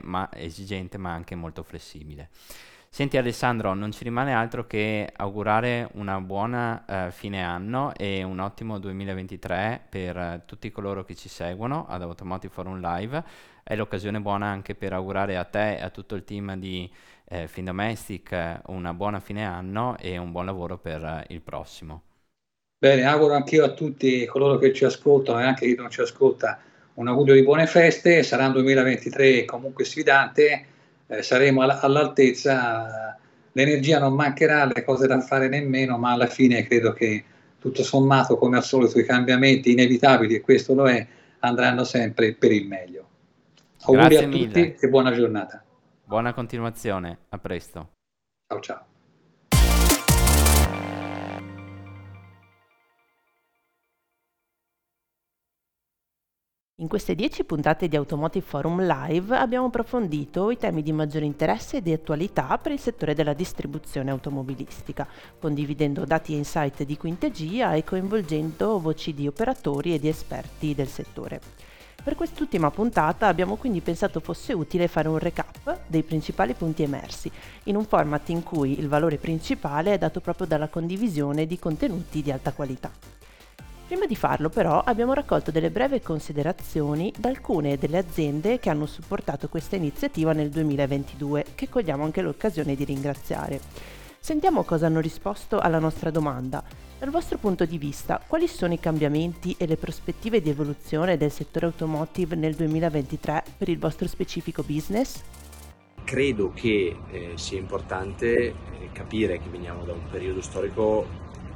ma, 0.02 0.28
esigente 0.32 0.98
ma 0.98 1.12
anche 1.12 1.36
molto 1.36 1.62
flessibile. 1.62 2.30
Senti 2.94 3.16
Alessandro, 3.16 3.74
non 3.74 3.90
ci 3.90 4.04
rimane 4.04 4.32
altro 4.32 4.68
che 4.68 5.10
augurare 5.16 5.88
una 5.94 6.20
buona 6.20 6.84
eh, 6.86 7.10
fine 7.10 7.42
anno 7.42 7.92
e 7.96 8.22
un 8.22 8.38
ottimo 8.38 8.78
2023 8.78 9.86
per 9.90 10.16
eh, 10.16 10.42
tutti 10.46 10.70
coloro 10.70 11.02
che 11.02 11.16
ci 11.16 11.28
seguono 11.28 11.86
ad 11.88 12.02
Automotive 12.02 12.52
Forum 12.52 12.78
Live. 12.78 13.24
È 13.64 13.74
l'occasione 13.74 14.20
buona 14.20 14.46
anche 14.46 14.76
per 14.76 14.92
augurare 14.92 15.36
a 15.36 15.42
te 15.42 15.76
e 15.76 15.82
a 15.82 15.90
tutto 15.90 16.14
il 16.14 16.22
team 16.22 16.54
di 16.54 16.88
eh, 17.30 17.48
Findomestic 17.48 18.30
eh, 18.30 18.60
una 18.66 18.94
buona 18.94 19.18
fine 19.18 19.44
anno 19.44 19.96
e 19.98 20.16
un 20.16 20.30
buon 20.30 20.44
lavoro 20.44 20.78
per 20.78 21.02
eh, 21.02 21.24
il 21.30 21.40
prossimo. 21.40 22.02
Bene, 22.78 23.02
auguro 23.06 23.34
anch'io 23.34 23.64
a 23.64 23.72
tutti 23.72 24.24
coloro 24.26 24.56
che 24.58 24.72
ci 24.72 24.84
ascoltano 24.84 25.40
e 25.40 25.46
anche 25.46 25.66
chi 25.66 25.74
non 25.74 25.90
ci 25.90 26.00
ascolta 26.00 26.60
un 26.94 27.08
augurio 27.08 27.34
di 27.34 27.42
buone 27.42 27.66
feste, 27.66 28.22
sarà 28.22 28.46
un 28.46 28.52
2023 28.52 29.46
comunque 29.46 29.84
sfidante, 29.84 30.66
eh, 31.06 31.22
saremo 31.22 31.62
all- 31.62 31.78
all'altezza, 31.80 33.18
l'energia 33.52 33.98
non 33.98 34.14
mancherà, 34.14 34.64
le 34.64 34.84
cose 34.84 35.06
da 35.06 35.20
fare 35.20 35.48
nemmeno, 35.48 35.98
ma 35.98 36.12
alla 36.12 36.26
fine 36.26 36.66
credo 36.66 36.92
che 36.92 37.24
tutto 37.58 37.82
sommato, 37.82 38.36
come 38.36 38.56
al 38.56 38.64
solito, 38.64 38.98
i 38.98 39.04
cambiamenti 39.04 39.72
inevitabili, 39.72 40.34
e 40.34 40.40
questo 40.40 40.74
lo 40.74 40.88
è, 40.88 41.06
andranno 41.40 41.84
sempre 41.84 42.34
per 42.34 42.52
il 42.52 42.66
meglio. 42.66 43.08
Auguri 43.82 44.08
Grazie 44.08 44.18
a 44.18 44.28
tutti 44.28 44.60
mille. 44.60 44.76
e 44.80 44.88
buona 44.88 45.12
giornata. 45.12 45.62
Buona 46.04 46.32
continuazione, 46.32 47.18
a 47.30 47.38
presto. 47.38 47.90
Ciao 48.46 48.60
ciao. 48.60 48.93
In 56.84 56.90
queste 56.90 57.14
10 57.14 57.44
puntate 57.44 57.88
di 57.88 57.96
Automotive 57.96 58.44
Forum 58.44 58.86
Live 58.86 59.34
abbiamo 59.34 59.68
approfondito 59.68 60.50
i 60.50 60.58
temi 60.58 60.82
di 60.82 60.92
maggiore 60.92 61.24
interesse 61.24 61.78
e 61.78 61.82
di 61.82 61.94
attualità 61.94 62.58
per 62.58 62.72
il 62.72 62.78
settore 62.78 63.14
della 63.14 63.32
distribuzione 63.32 64.10
automobilistica, 64.10 65.08
condividendo 65.40 66.04
dati 66.04 66.34
e 66.34 66.36
insight 66.36 66.82
di 66.82 66.98
quintegia 66.98 67.72
e 67.72 67.84
coinvolgendo 67.84 68.78
voci 68.78 69.14
di 69.14 69.26
operatori 69.26 69.94
e 69.94 69.98
di 69.98 70.08
esperti 70.08 70.74
del 70.74 70.88
settore. 70.88 71.40
Per 72.04 72.14
quest'ultima 72.16 72.70
puntata 72.70 73.28
abbiamo 73.28 73.56
quindi 73.56 73.80
pensato 73.80 74.20
fosse 74.20 74.52
utile 74.52 74.86
fare 74.86 75.08
un 75.08 75.16
recap 75.16 75.84
dei 75.86 76.02
principali 76.02 76.52
punti 76.52 76.82
emersi, 76.82 77.30
in 77.62 77.76
un 77.76 77.86
format 77.86 78.28
in 78.28 78.42
cui 78.42 78.78
il 78.78 78.88
valore 78.88 79.16
principale 79.16 79.94
è 79.94 79.98
dato 79.98 80.20
proprio 80.20 80.46
dalla 80.46 80.68
condivisione 80.68 81.46
di 81.46 81.58
contenuti 81.58 82.20
di 82.20 82.30
alta 82.30 82.52
qualità. 82.52 83.23
Prima 83.86 84.06
di 84.06 84.16
farlo 84.16 84.48
però 84.48 84.80
abbiamo 84.80 85.12
raccolto 85.12 85.50
delle 85.50 85.70
brevi 85.70 86.00
considerazioni 86.00 87.12
da 87.18 87.28
alcune 87.28 87.76
delle 87.76 87.98
aziende 87.98 88.58
che 88.58 88.70
hanno 88.70 88.86
supportato 88.86 89.48
questa 89.48 89.76
iniziativa 89.76 90.32
nel 90.32 90.48
2022, 90.48 91.44
che 91.54 91.68
cogliamo 91.68 92.02
anche 92.02 92.22
l'occasione 92.22 92.74
di 92.76 92.84
ringraziare. 92.84 93.60
Sentiamo 94.18 94.62
cosa 94.62 94.86
hanno 94.86 95.00
risposto 95.00 95.58
alla 95.58 95.78
nostra 95.78 96.10
domanda 96.10 96.64
dal 96.98 97.10
vostro 97.10 97.36
punto 97.36 97.66
di 97.66 97.76
vista, 97.76 98.18
quali 98.26 98.48
sono 98.48 98.72
i 98.72 98.80
cambiamenti 98.80 99.54
e 99.58 99.66
le 99.66 99.76
prospettive 99.76 100.40
di 100.40 100.48
evoluzione 100.48 101.18
del 101.18 101.30
settore 101.30 101.66
automotive 101.66 102.34
nel 102.36 102.54
2023 102.54 103.44
per 103.58 103.68
il 103.68 103.78
vostro 103.78 104.08
specifico 104.08 104.62
business? 104.62 105.22
Credo 106.04 106.52
che 106.54 106.96
eh, 107.10 107.32
sia 107.34 107.58
importante 107.58 108.46
eh, 108.46 108.54
capire 108.92 109.38
che 109.38 109.50
veniamo 109.50 109.84
da 109.84 109.92
un 109.92 110.08
periodo 110.10 110.40
storico 110.40 111.06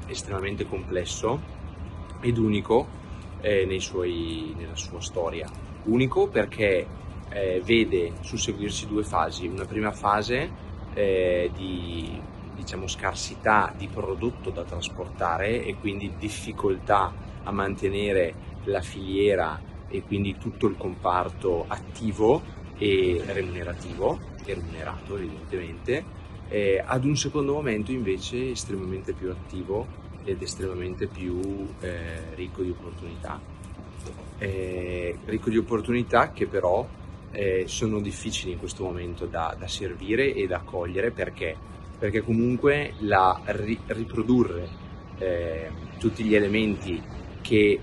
estremamente 0.07 0.67
complesso 0.67 1.57
ed 2.21 2.39
unico 2.39 2.87
eh, 3.41 3.77
suoi, 3.81 4.55
nella 4.57 4.77
sua 4.77 5.01
storia. 5.01 5.49
Unico 5.85 6.29
perché 6.29 6.87
eh, 7.31 7.63
vede 7.65 8.13
susseguirsi 8.21 8.87
due 8.87 9.05
fasi. 9.05 9.47
Una 9.47 9.65
prima 9.65 9.93
fase 9.93 10.51
eh, 10.95 11.51
di 11.55 12.21
diciamo, 12.55 12.89
scarsità 12.89 13.73
di 13.77 13.87
prodotto 13.87 14.51
da 14.51 14.65
trasportare 14.65 15.65
e 15.65 15.77
quindi 15.77 16.15
difficoltà 16.19 17.13
a 17.45 17.53
mantenere 17.53 18.35
la 18.65 18.81
filiera 18.81 19.61
e 19.89 20.03
quindi 20.03 20.37
tutto 20.39 20.67
il 20.67 20.77
comparto 20.77 21.65
attivo 21.67 22.43
e 22.77 23.23
remunerativo 23.25 24.19
e 24.45 24.55
remunerato 24.55 25.17
evidentemente, 25.17 26.05
eh, 26.49 26.83
ad 26.85 27.05
un 27.05 27.17
secondo 27.17 27.53
momento 27.53 27.93
invece 27.93 28.51
estremamente 28.51 29.13
più 29.13 29.31
attivo 29.31 29.87
ed 30.29 30.43
estremamente 30.43 31.07
più 31.07 31.41
eh, 31.81 32.35
ricco 32.35 32.63
di 32.63 32.71
opportunità. 32.71 33.41
Eh, 34.37 35.19
ricco 35.25 35.49
di 35.49 35.57
opportunità 35.57 36.31
che 36.33 36.47
però 36.47 36.87
eh, 37.33 37.65
sono 37.67 38.01
difficili 38.01 38.53
in 38.53 38.59
questo 38.59 38.85
momento 38.85 39.25
da, 39.25 39.57
da, 39.59 39.67
servire 39.67 40.35
e 40.35 40.47
da 40.47 40.57
accogliere 40.57 41.11
perché? 41.11 41.57
Perché 41.99 42.21
comunque 42.21 42.93
la 42.99 43.41
ri- 43.47 43.81
riprodurre 43.87 44.69
eh, 45.19 45.71
tutti 45.99 46.23
gli 46.23 46.35
elementi 46.35 47.03
che 47.41 47.81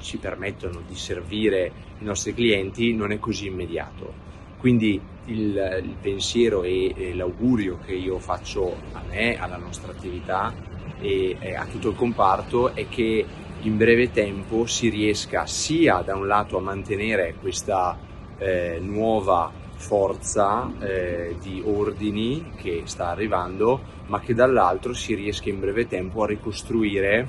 ci 0.00 0.18
permettono 0.18 0.82
di 0.86 0.94
servire 0.94 1.72
i 1.98 2.04
nostri 2.04 2.34
clienti 2.34 2.92
non 2.92 3.10
è 3.10 3.18
così 3.18 3.46
immediato. 3.46 4.22
Quindi 4.58 5.00
il, 5.26 5.82
il 5.82 5.96
pensiero 6.00 6.62
e, 6.62 6.92
e, 6.94 7.14
l'augurio 7.14 7.78
che 7.78 7.94
io 7.94 8.18
faccio 8.18 8.76
a 8.92 9.02
me, 9.08 9.38
alla 9.38 9.56
nostra 9.56 9.90
attività 9.90 10.52
e, 11.00 11.36
e 11.38 11.54
a 11.54 11.66
tutto 11.66 11.90
il 11.90 11.96
comparto 11.96 12.74
è 12.74 12.88
che 12.88 13.24
in 13.62 13.76
breve 13.76 14.10
tempo 14.10 14.66
si 14.66 14.88
riesca 14.88 15.46
sia 15.46 16.02
da 16.02 16.14
un 16.14 16.26
lato 16.26 16.58
a 16.58 16.60
mantenere 16.60 17.34
questa 17.40 17.96
eh, 18.38 18.78
nuova 18.80 19.50
forza 19.76 20.70
eh, 20.80 21.36
di 21.40 21.62
ordini 21.64 22.52
che 22.56 22.82
sta 22.84 23.08
arrivando, 23.08 23.80
ma 24.06 24.20
che 24.20 24.34
dall'altro 24.34 24.92
si 24.92 25.14
riesca 25.14 25.48
in 25.48 25.60
breve 25.60 25.86
tempo 25.86 26.22
a 26.22 26.26
ricostruire 26.26 27.28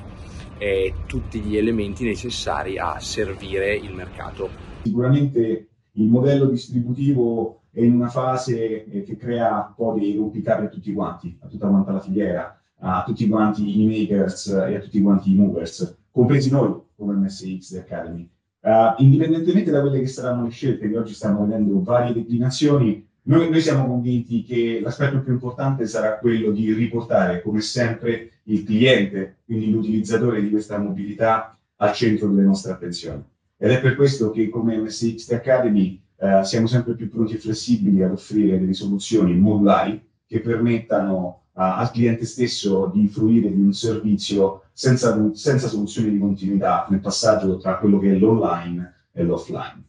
eh, 0.58 0.94
tutti 1.06 1.40
gli 1.40 1.58
elementi 1.58 2.04
necessari 2.04 2.78
a 2.78 3.00
servire 3.00 3.76
il 3.76 3.94
mercato. 3.94 4.50
Sicuramente 4.84 5.68
il 5.94 6.08
modello 6.08 6.46
distributivo 6.46 7.62
è 7.72 7.82
in 7.82 7.96
una 7.96 8.10
fase 8.10 8.86
eh, 8.86 9.04
che 9.04 9.18
crea 9.18 9.68
un 9.70 9.76
po' 9.76 9.98
di 9.98 10.16
rompicapi 10.16 10.66
a 10.66 10.70
tutti 10.70 10.94
quanti, 10.94 11.38
a 11.42 11.48
tutta 11.48 11.68
quanta 11.68 11.92
la 11.92 12.00
filiera, 12.00 12.60
a 12.88 13.04
tutti 13.04 13.28
quanti 13.28 13.82
i 13.82 13.86
makers 13.86 14.48
e 14.48 14.76
a 14.76 14.80
tutti 14.80 15.02
quanti 15.02 15.32
i 15.32 15.36
movers, 15.36 15.98
compresi 16.12 16.52
noi 16.52 16.80
come 16.96 17.16
MSX 17.16 17.78
Academy. 17.78 18.30
Uh, 18.60 18.94
indipendentemente 18.98 19.72
da 19.72 19.82
quelle 19.82 20.00
che 20.00 20.08
saranno 20.08 20.44
le 20.44 20.50
scelte 20.52 20.90
che 20.90 20.98
oggi 20.98 21.14
stanno 21.14 21.46
vedendo 21.46 21.82
varie 21.82 22.14
declinazioni, 22.14 23.04
noi, 23.24 23.50
noi, 23.50 23.62
siamo 23.62 23.88
convinti 23.88 24.44
che 24.44 24.80
l'aspetto 24.84 25.22
più 25.22 25.34
importante 25.34 25.88
sarà 25.88 26.20
quello 26.20 26.52
di 26.52 26.74
riportare, 26.74 27.42
come 27.42 27.60
sempre, 27.62 28.30
il 28.44 28.64
cliente, 28.64 29.38
quindi 29.46 29.72
l'utilizzatore 29.72 30.42
di 30.42 30.52
questa 30.52 30.78
mobilità, 30.78 31.58
al 31.78 31.92
centro 31.92 32.28
delle 32.28 32.46
nostre 32.46 32.72
attenzioni. 32.72 33.24
Ed 33.58 33.72
è 33.72 33.82
per 33.82 33.96
questo 33.96 34.30
che 34.30 34.48
come 34.50 34.78
MSX 34.78 35.32
Academy 35.32 36.00
eh, 36.18 36.44
siamo 36.44 36.68
sempre 36.68 36.94
più 36.94 37.10
pronti 37.10 37.34
e 37.34 37.40
flessibili 37.40 38.04
ad 38.04 38.12
offrire 38.12 38.60
delle 38.60 38.74
soluzioni 38.74 39.34
modulari 39.34 40.00
che 40.28 40.40
permettano 40.40 41.45
al 41.58 41.90
cliente 41.92 42.26
stesso 42.26 42.92
di 42.94 43.08
fruire 43.08 43.54
di 43.54 43.62
un 43.62 43.74
servizio 43.74 44.64
senza, 44.74 45.34
senza 45.34 45.68
soluzioni 45.68 46.12
di 46.12 46.20
continuità 46.20 46.86
nel 46.90 47.00
passaggio 47.00 47.58
tra 47.58 47.78
quello 47.78 47.98
che 48.00 48.12
è 48.12 48.18
l'online 48.18 49.08
e 49.14 49.24
l'offline. 49.24 49.84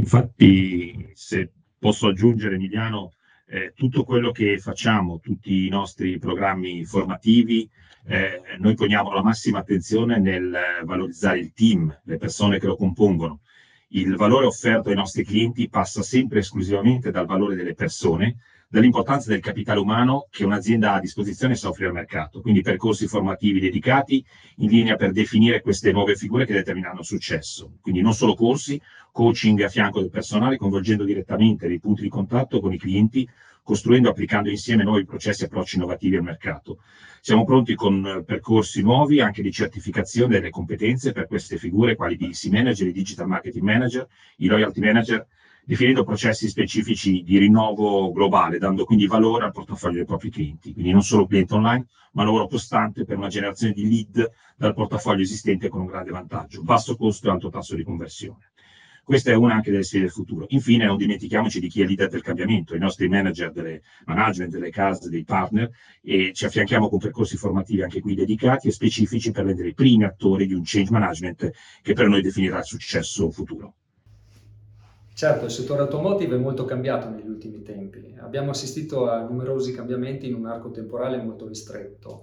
Infatti, 0.00 1.10
se 1.14 1.52
posso 1.78 2.06
aggiungere, 2.06 2.54
Emiliano, 2.54 3.12
eh, 3.48 3.72
tutto 3.74 4.04
quello 4.04 4.30
che 4.30 4.58
facciamo, 4.58 5.18
tutti 5.18 5.66
i 5.66 5.68
nostri 5.68 6.18
programmi 6.18 6.84
formativi, 6.84 7.68
eh, 8.06 8.40
noi 8.58 8.74
poniamo 8.74 9.12
la 9.12 9.22
massima 9.22 9.58
attenzione 9.58 10.20
nel 10.20 10.56
valorizzare 10.84 11.40
il 11.40 11.52
team, 11.52 11.92
le 12.04 12.16
persone 12.18 12.60
che 12.60 12.66
lo 12.66 12.76
compongono. 12.76 13.40
Il 13.88 14.14
valore 14.16 14.46
offerto 14.46 14.90
ai 14.90 14.94
nostri 14.94 15.24
clienti 15.24 15.68
passa 15.68 16.02
sempre 16.02 16.38
esclusivamente 16.38 17.10
dal 17.10 17.26
valore 17.26 17.56
delle 17.56 17.74
persone, 17.74 18.36
dall'importanza 18.68 19.30
del 19.30 19.40
capitale 19.40 19.78
umano 19.78 20.26
che 20.30 20.44
un'azienda 20.44 20.92
ha 20.92 20.94
a 20.96 21.00
disposizione 21.00 21.54
e 21.54 21.56
sa 21.56 21.68
offrire 21.68 21.88
al 21.88 21.94
mercato, 21.94 22.40
quindi 22.40 22.62
percorsi 22.62 23.06
formativi 23.06 23.60
dedicati 23.60 24.24
in 24.56 24.70
linea 24.70 24.96
per 24.96 25.12
definire 25.12 25.60
queste 25.60 25.92
nuove 25.92 26.16
figure 26.16 26.44
che 26.44 26.52
determineranno 26.52 27.02
successo. 27.02 27.74
Quindi 27.80 28.00
non 28.00 28.12
solo 28.12 28.34
corsi, 28.34 28.80
coaching 29.12 29.62
a 29.62 29.68
fianco 29.68 30.00
del 30.00 30.10
personale, 30.10 30.56
coinvolgendo 30.56 31.04
direttamente 31.04 31.68
dei 31.68 31.78
punti 31.78 32.02
di 32.02 32.08
contatto 32.08 32.60
con 32.60 32.72
i 32.72 32.78
clienti, 32.78 33.28
costruendo 33.62 34.08
e 34.08 34.10
applicando 34.10 34.50
insieme 34.50 34.84
nuovi 34.84 35.04
processi 35.04 35.42
e 35.42 35.46
approcci 35.46 35.76
innovativi 35.76 36.16
al 36.16 36.22
mercato. 36.22 36.78
Siamo 37.20 37.44
pronti 37.44 37.74
con 37.74 38.22
percorsi 38.24 38.82
nuovi 38.82 39.20
anche 39.20 39.42
di 39.42 39.50
certificazione 39.50 40.34
delle 40.34 40.50
competenze 40.50 41.12
per 41.12 41.26
queste 41.26 41.56
figure, 41.56 41.96
quali 41.96 42.14
i 42.14 42.28
DC 42.28 42.46
manager, 42.50 42.86
i 42.86 42.92
digital 42.92 43.26
marketing 43.26 43.64
manager, 43.64 44.06
i 44.36 44.46
loyalty 44.46 44.80
manager, 44.80 45.26
definendo 45.66 46.04
processi 46.04 46.48
specifici 46.48 47.24
di 47.24 47.38
rinnovo 47.38 48.12
globale, 48.12 48.58
dando 48.58 48.84
quindi 48.84 49.08
valore 49.08 49.46
al 49.46 49.50
portafoglio 49.50 49.96
dei 49.96 50.04
propri 50.04 50.30
clienti, 50.30 50.72
quindi 50.72 50.92
non 50.92 51.02
solo 51.02 51.26
cliente 51.26 51.54
online, 51.54 51.86
ma 52.12 52.22
lavoro 52.22 52.46
costante 52.46 53.04
per 53.04 53.16
una 53.16 53.26
generazione 53.26 53.72
di 53.72 53.88
lead 53.88 54.30
dal 54.56 54.74
portafoglio 54.74 55.22
esistente 55.22 55.68
con 55.68 55.80
un 55.80 55.86
grande 55.86 56.12
vantaggio, 56.12 56.62
basso 56.62 56.94
costo 56.94 57.26
e 57.26 57.30
alto 57.32 57.48
tasso 57.48 57.74
di 57.74 57.82
conversione. 57.82 58.52
Questa 59.02 59.32
è 59.32 59.34
una 59.34 59.54
anche 59.54 59.72
delle 59.72 59.82
sfide 59.82 60.02
del 60.02 60.12
futuro. 60.12 60.46
Infine, 60.50 60.84
non 60.84 60.96
dimentichiamoci 60.96 61.58
di 61.58 61.68
chi 61.68 61.82
è 61.82 61.84
leader 61.84 62.08
del 62.08 62.22
cambiamento, 62.22 62.76
i 62.76 62.78
nostri 62.78 63.08
manager 63.08 63.50
delle 63.50 63.82
management, 64.04 64.52
delle 64.52 64.70
case, 64.70 65.08
dei 65.08 65.24
partner, 65.24 65.68
e 66.00 66.30
ci 66.32 66.44
affianchiamo 66.44 66.88
con 66.88 67.00
percorsi 67.00 67.36
formativi 67.36 67.82
anche 67.82 68.00
qui 68.00 68.14
dedicati 68.14 68.68
e 68.68 68.72
specifici 68.72 69.32
per 69.32 69.46
rendere 69.46 69.68
i 69.68 69.74
primi 69.74 70.04
attori 70.04 70.46
di 70.46 70.54
un 70.54 70.62
change 70.64 70.92
management 70.92 71.50
che 71.82 71.92
per 71.92 72.06
noi 72.06 72.22
definirà 72.22 72.58
il 72.58 72.64
successo 72.64 73.30
futuro. 73.30 73.74
Certo, 75.16 75.46
il 75.46 75.50
settore 75.50 75.80
automotive 75.80 76.36
è 76.36 76.38
molto 76.38 76.66
cambiato 76.66 77.08
negli 77.08 77.26
ultimi 77.26 77.62
tempi. 77.62 78.14
Abbiamo 78.18 78.50
assistito 78.50 79.08
a 79.08 79.22
numerosi 79.22 79.72
cambiamenti 79.72 80.26
in 80.26 80.34
un 80.34 80.44
arco 80.44 80.70
temporale 80.70 81.16
molto 81.22 81.48
ristretto. 81.48 82.22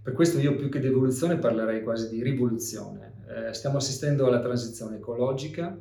Per 0.00 0.12
questo 0.12 0.38
io 0.38 0.54
più 0.54 0.68
che 0.68 0.78
di 0.78 0.86
evoluzione 0.86 1.38
parlerei 1.38 1.82
quasi 1.82 2.08
di 2.08 2.22
rivoluzione. 2.22 3.24
Eh, 3.26 3.52
stiamo 3.54 3.78
assistendo 3.78 4.24
alla 4.24 4.38
transizione 4.38 4.98
ecologica, 4.98 5.76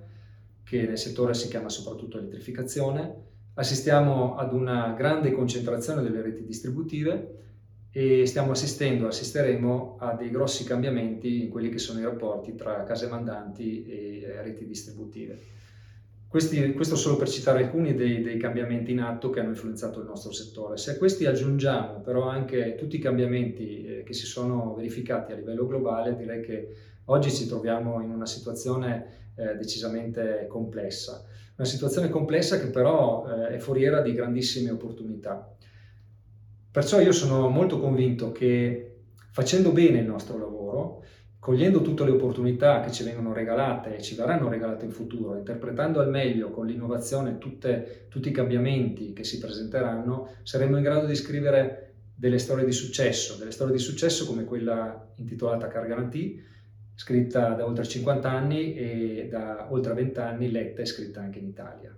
che 0.63 0.88
nel 0.88 0.98
settore 0.98 1.36
si 1.36 1.48
chiama 1.48 1.70
soprattutto 1.70 2.17
elettrificazione. 2.17 3.13
Assistiamo 3.54 4.36
ad 4.36 4.52
una 4.52 4.96
grande 4.98 5.32
concentrazione 5.34 6.02
delle 6.02 6.24
reti 6.24 6.43
distributive 6.43 7.36
e 7.91 8.26
stiamo 8.26 8.50
assistendo, 8.50 9.06
assisteremo 9.06 9.98
a 10.00 10.15
dei 10.15 10.32
grossi 10.32 10.63
cambiamenti 10.63 11.43
in 11.43 11.50
quelli 11.52 11.70
che 11.70 11.78
sono 11.78 12.00
i 12.00 12.04
rapporti 12.04 12.56
tra 12.56 12.82
case 12.84 13.06
mandanti 13.06 13.86
e 13.86 14.22
eh, 14.24 14.41
reti 14.41 14.65
distributive. 14.65 15.57
Questi, 16.30 16.74
questo 16.74 16.98
solo 16.98 17.16
per 17.16 17.30
citare 17.30 17.63
alcuni 17.63 17.96
dei, 17.96 18.22
dei, 18.22 18.38
cambiamenti 18.38 18.92
in 18.92 19.00
atto 19.00 19.30
che 19.30 19.40
hanno 19.40 19.50
influenzato 19.50 20.02
il 20.02 20.08
nostro 20.08 20.34
settore. 20.34 20.76
Se 20.76 20.92
a 20.92 20.98
questi 20.98 21.26
aggiungiamo 21.26 22.02
però 22.02 22.28
anche 22.28 22.76
tutti 22.76 22.98
i 22.98 23.00
cambiamenti 23.00 23.86
eh, 23.86 24.04
che 24.04 24.13
si 24.13 24.26
sono 24.26 24.74
verificati 24.76 25.32
a 25.32 25.36
livello 25.36 25.66
globale, 25.66 26.18
direi 26.18 26.42
che 26.42 26.76
oggi 27.06 27.32
ci 27.32 27.48
troviamo 27.48 28.02
in 28.02 28.10
una 28.10 28.26
situazione 28.26 29.32
eh, 29.36 29.56
decisamente 29.56 30.48
complessa. 30.50 31.24
Una 31.56 31.68
situazione 31.68 32.10
complessa 32.10 32.60
che 32.60 32.68
però 32.68 33.26
eh, 33.26 33.56
è 33.56 33.58
foriera 33.60 34.02
di 34.02 34.13
grandissime 34.13 34.72
opportunità. 34.72 35.56
Perciò 36.70 37.00
io 37.00 37.13
sono 37.13 37.48
molto 37.48 37.80
convinto 37.80 38.34
che 38.34 38.98
facendo 39.32 39.72
bene 39.72 40.00
il 40.00 40.06
nostro 40.06 40.38
lavoro, 40.38 41.04
cogliendo 41.39 41.82
tutte 41.82 42.04
le 42.04 42.12
opportunità 42.12 42.82
che 42.82 42.91
ci 42.91 43.04
vengono 43.04 43.34
regalate 43.34 43.97
e 43.97 44.02
ci 44.02 44.15
verranno 44.15 44.50
regalate 44.50 44.86
in 44.86 44.91
futuro, 44.91 45.38
interpretando 45.38 46.00
al 46.00 46.10
meglio 46.10 46.50
con 46.52 46.65
l'innovazione 46.65 47.38
tutte, 47.38 48.06
tutti 48.10 48.30
i 48.30 48.34
cambiamenti 48.34 49.13
che 49.13 49.23
si 49.23 49.38
presenteranno, 49.38 50.36
saremo 50.43 50.78
in 50.78 50.84
grado 50.84 51.06
di 51.06 51.15
scrivere 51.15 51.93
delle 52.15 52.39
storie 52.39 52.65
di 52.65 52.71
successo, 52.71 53.38
delle 53.38 53.52
storie 53.52 53.73
di 53.73 53.80
successo 53.80 54.26
come 54.26 54.43
quella 54.43 55.13
intitolata 55.17 55.67
Car 55.67 55.86
Guarantee, 55.86 56.43
scritta 56.95 57.50
da 57.54 57.65
oltre 57.65 57.86
50 57.86 58.30
anni 58.30 58.73
e 58.73 59.28
da 59.30 59.67
oltre 59.71 59.93
20 59.93 60.19
anni 60.19 60.52
letta 60.52 60.82
e 60.82 60.86
scritta 60.86 61.21
anche 61.21 61.38
in 61.39 61.45
Italia. 61.45 61.95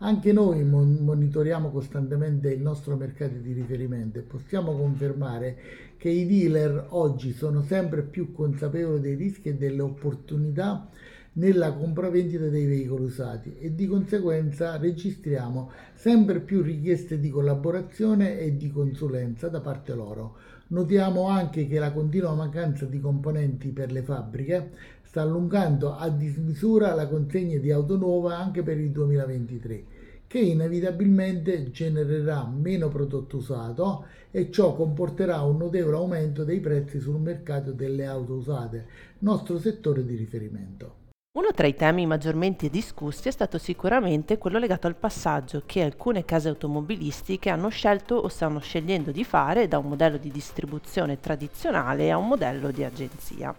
Anche 0.00 0.32
noi 0.32 0.62
monitoriamo 0.62 1.70
costantemente 1.70 2.52
il 2.52 2.60
nostro 2.60 2.94
mercato 2.94 3.34
di 3.34 3.52
riferimento 3.52 4.20
e 4.20 4.22
possiamo 4.22 4.76
confermare 4.76 5.56
che 5.96 6.08
i 6.08 6.24
dealer 6.24 6.86
oggi 6.90 7.32
sono 7.32 7.62
sempre 7.62 8.02
più 8.02 8.32
consapevoli 8.32 9.00
dei 9.00 9.16
rischi 9.16 9.48
e 9.48 9.54
delle 9.56 9.82
opportunità 9.82 10.88
nella 11.32 11.72
compravendita 11.72 12.46
dei 12.46 12.66
veicoli 12.66 13.04
usati 13.04 13.56
e 13.58 13.74
di 13.74 13.88
conseguenza 13.88 14.76
registriamo 14.76 15.70
sempre 15.94 16.38
più 16.40 16.62
richieste 16.62 17.18
di 17.18 17.30
collaborazione 17.30 18.38
e 18.38 18.56
di 18.56 18.70
consulenza 18.70 19.48
da 19.48 19.60
parte 19.60 19.94
loro. 19.94 20.36
Notiamo 20.68 21.26
anche 21.28 21.66
che 21.66 21.78
la 21.78 21.92
continua 21.92 22.34
mancanza 22.34 22.84
di 22.84 23.00
componenti 23.00 23.70
per 23.70 23.90
le 23.90 24.02
fabbriche 24.02 24.70
sta 25.08 25.22
allungando 25.22 25.96
a 25.96 26.10
dismisura 26.10 26.94
la 26.94 27.08
consegna 27.08 27.56
di 27.58 27.72
auto 27.72 27.96
nuova 27.96 28.36
anche 28.36 28.62
per 28.62 28.78
il 28.78 28.90
2023 28.90 29.84
che 30.26 30.38
inevitabilmente 30.38 31.70
genererà 31.70 32.46
meno 32.46 32.90
prodotto 32.90 33.38
usato 33.38 34.04
e 34.30 34.50
ciò 34.50 34.74
comporterà 34.74 35.40
un 35.40 35.56
notevole 35.56 35.96
aumento 35.96 36.44
dei 36.44 36.60
prezzi 36.60 37.00
sul 37.00 37.18
mercato 37.18 37.72
delle 37.72 38.04
auto 38.04 38.34
usate, 38.34 38.86
nostro 39.20 39.58
settore 39.58 40.04
di 40.04 40.14
riferimento. 40.14 40.96
Uno 41.38 41.52
tra 41.54 41.66
i 41.66 41.74
temi 41.74 42.04
maggiormente 42.04 42.68
discussi 42.68 43.28
è 43.28 43.30
stato 43.30 43.56
sicuramente 43.56 44.36
quello 44.36 44.58
legato 44.58 44.86
al 44.86 44.96
passaggio 44.96 45.62
che 45.64 45.82
alcune 45.82 46.26
case 46.26 46.50
automobilistiche 46.50 47.48
hanno 47.48 47.68
scelto 47.68 48.16
o 48.16 48.28
stanno 48.28 48.58
scegliendo 48.58 49.10
di 49.10 49.24
fare 49.24 49.68
da 49.68 49.78
un 49.78 49.88
modello 49.88 50.18
di 50.18 50.30
distribuzione 50.30 51.18
tradizionale 51.18 52.10
a 52.10 52.18
un 52.18 52.28
modello 52.28 52.70
di 52.70 52.84
agenzia. 52.84 53.54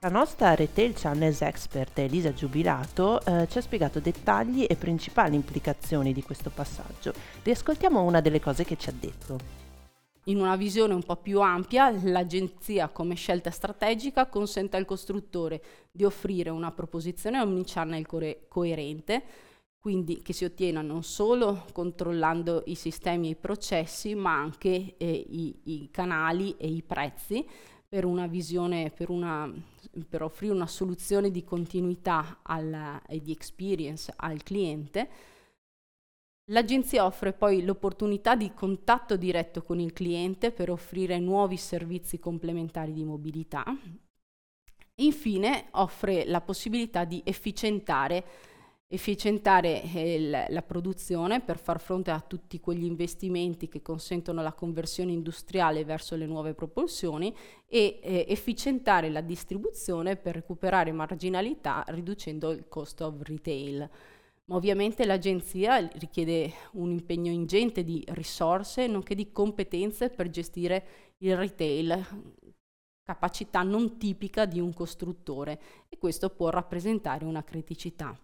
La 0.00 0.10
nostra 0.10 0.54
Retail 0.54 0.92
Channels 0.94 1.40
Expert 1.40 1.98
Elisa 1.98 2.34
Giubilato 2.34 3.24
eh, 3.24 3.48
ci 3.48 3.56
ha 3.56 3.62
spiegato 3.62 3.98
dettagli 3.98 4.66
e 4.68 4.76
principali 4.76 5.34
implicazioni 5.34 6.12
di 6.12 6.22
questo 6.22 6.50
passaggio. 6.50 7.14
Riascoltiamo 7.42 8.02
una 8.02 8.20
delle 8.20 8.38
cose 8.38 8.62
che 8.64 8.76
ci 8.76 8.90
ha 8.90 8.92
detto. 8.92 9.38
In 10.24 10.38
una 10.38 10.54
visione 10.56 10.92
un 10.92 11.02
po' 11.02 11.16
più 11.16 11.40
ampia, 11.40 11.90
l'agenzia 11.90 12.88
come 12.88 13.14
scelta 13.14 13.50
strategica 13.50 14.26
consente 14.26 14.76
al 14.76 14.84
costruttore 14.84 15.62
di 15.90 16.04
offrire 16.04 16.50
una 16.50 16.72
proposizione 16.72 17.40
omnichannel 17.40 18.06
co- 18.06 18.36
coerente, 18.48 19.22
quindi 19.78 20.20
che 20.20 20.34
si 20.34 20.44
ottiene 20.44 20.82
non 20.82 21.04
solo 21.04 21.64
controllando 21.72 22.64
i 22.66 22.74
sistemi 22.74 23.28
e 23.28 23.30
i 23.30 23.36
processi, 23.36 24.14
ma 24.14 24.36
anche 24.36 24.96
eh, 24.98 25.26
i, 25.26 25.58
i 25.64 25.88
canali 25.90 26.54
e 26.58 26.68
i 26.68 26.82
prezzi 26.82 27.46
per 27.88 28.04
una 28.04 28.26
visione, 28.26 28.90
per, 28.90 29.10
una, 29.10 29.50
per 30.08 30.22
offrire 30.22 30.52
una 30.52 30.66
soluzione 30.66 31.30
di 31.30 31.44
continuità 31.44 32.40
al, 32.42 33.00
e 33.06 33.20
di 33.20 33.32
experience 33.32 34.12
al 34.16 34.42
cliente. 34.42 35.08
L'agenzia 36.50 37.04
offre 37.04 37.32
poi 37.32 37.64
l'opportunità 37.64 38.36
di 38.36 38.52
contatto 38.54 39.16
diretto 39.16 39.62
con 39.62 39.80
il 39.80 39.92
cliente 39.92 40.52
per 40.52 40.70
offrire 40.70 41.18
nuovi 41.18 41.56
servizi 41.56 42.18
complementari 42.18 42.92
di 42.92 43.04
mobilità. 43.04 43.64
Infine 44.98 45.66
offre 45.72 46.24
la 46.24 46.40
possibilità 46.40 47.04
di 47.04 47.20
efficientare 47.24 48.24
efficientare 48.88 49.82
eh, 49.82 50.46
la 50.48 50.62
produzione 50.62 51.40
per 51.40 51.58
far 51.58 51.80
fronte 51.80 52.12
a 52.12 52.20
tutti 52.20 52.60
quegli 52.60 52.84
investimenti 52.84 53.68
che 53.68 53.82
consentono 53.82 54.42
la 54.42 54.52
conversione 54.52 55.10
industriale 55.10 55.84
verso 55.84 56.14
le 56.14 56.26
nuove 56.26 56.54
propulsioni 56.54 57.34
e 57.66 57.98
eh, 58.00 58.26
efficientare 58.28 59.10
la 59.10 59.22
distribuzione 59.22 60.16
per 60.16 60.34
recuperare 60.34 60.92
marginalità 60.92 61.84
riducendo 61.88 62.52
il 62.52 62.68
cost 62.68 63.00
of 63.00 63.20
retail. 63.22 63.90
Ma 64.44 64.54
ovviamente 64.54 65.04
l'agenzia 65.04 65.78
richiede 65.78 66.52
un 66.74 66.92
impegno 66.92 67.32
ingente 67.32 67.82
di 67.82 68.04
risorse 68.10 68.86
nonché 68.86 69.16
di 69.16 69.32
competenze 69.32 70.10
per 70.10 70.30
gestire 70.30 70.86
il 71.18 71.36
retail, 71.36 72.06
capacità 73.02 73.64
non 73.64 73.98
tipica 73.98 74.44
di 74.44 74.60
un 74.60 74.72
costruttore 74.72 75.60
e 75.88 75.98
questo 75.98 76.30
può 76.30 76.50
rappresentare 76.50 77.24
una 77.24 77.42
criticità. 77.42 78.16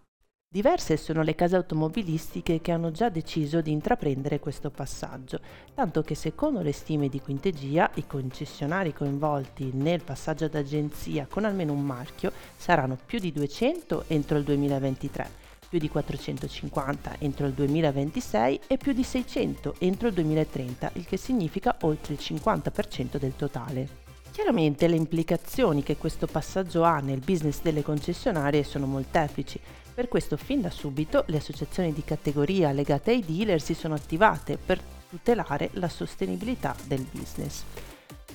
Diverse 0.53 0.97
sono 0.97 1.23
le 1.23 1.33
case 1.33 1.55
automobilistiche 1.55 2.61
che 2.61 2.71
hanno 2.71 2.91
già 2.91 3.09
deciso 3.09 3.59
di 3.59 3.71
intraprendere 3.71 4.39
questo 4.39 4.69
passaggio, 4.69 5.39
tanto 5.73 6.03
che 6.03 6.13
secondo 6.13 6.61
le 6.61 6.71
stime 6.71 7.09
di 7.09 7.19
Quintegia 7.19 7.89
i 7.95 8.05
concessionari 8.05 8.93
coinvolti 8.93 9.71
nel 9.73 10.03
passaggio 10.03 10.47
d'agenzia 10.47 11.25
con 11.27 11.45
almeno 11.45 11.73
un 11.73 11.81
marchio 11.81 12.31
saranno 12.55 12.99
più 13.03 13.17
di 13.17 13.31
200 13.31 14.03
entro 14.09 14.37
il 14.37 14.43
2023, 14.43 15.27
più 15.67 15.79
di 15.79 15.89
450 15.89 17.15
entro 17.17 17.47
il 17.47 17.53
2026 17.53 18.59
e 18.67 18.77
più 18.77 18.93
di 18.93 19.03
600 19.03 19.77
entro 19.79 20.09
il 20.09 20.13
2030, 20.13 20.91
il 20.93 21.05
che 21.07 21.17
significa 21.17 21.77
oltre 21.81 22.13
il 22.13 22.19
50% 22.21 23.17
del 23.17 23.35
totale. 23.35 24.01
Chiaramente 24.29 24.87
le 24.87 24.95
implicazioni 24.95 25.81
che 25.81 25.97
questo 25.97 26.25
passaggio 26.25 26.83
ha 26.83 26.99
nel 26.99 27.21
business 27.23 27.61
delle 27.61 27.83
concessionarie 27.83 28.63
sono 28.63 28.87
molteplici, 28.87 29.59
per 29.93 30.07
questo 30.07 30.37
fin 30.37 30.61
da 30.61 30.69
subito 30.69 31.23
le 31.27 31.37
associazioni 31.37 31.93
di 31.93 32.03
categoria 32.03 32.71
legate 32.71 33.11
ai 33.11 33.23
dealer 33.23 33.61
si 33.61 33.73
sono 33.73 33.93
attivate 33.93 34.57
per 34.57 34.81
tutelare 35.09 35.69
la 35.73 35.89
sostenibilità 35.89 36.75
del 36.87 37.05
business. 37.11 37.63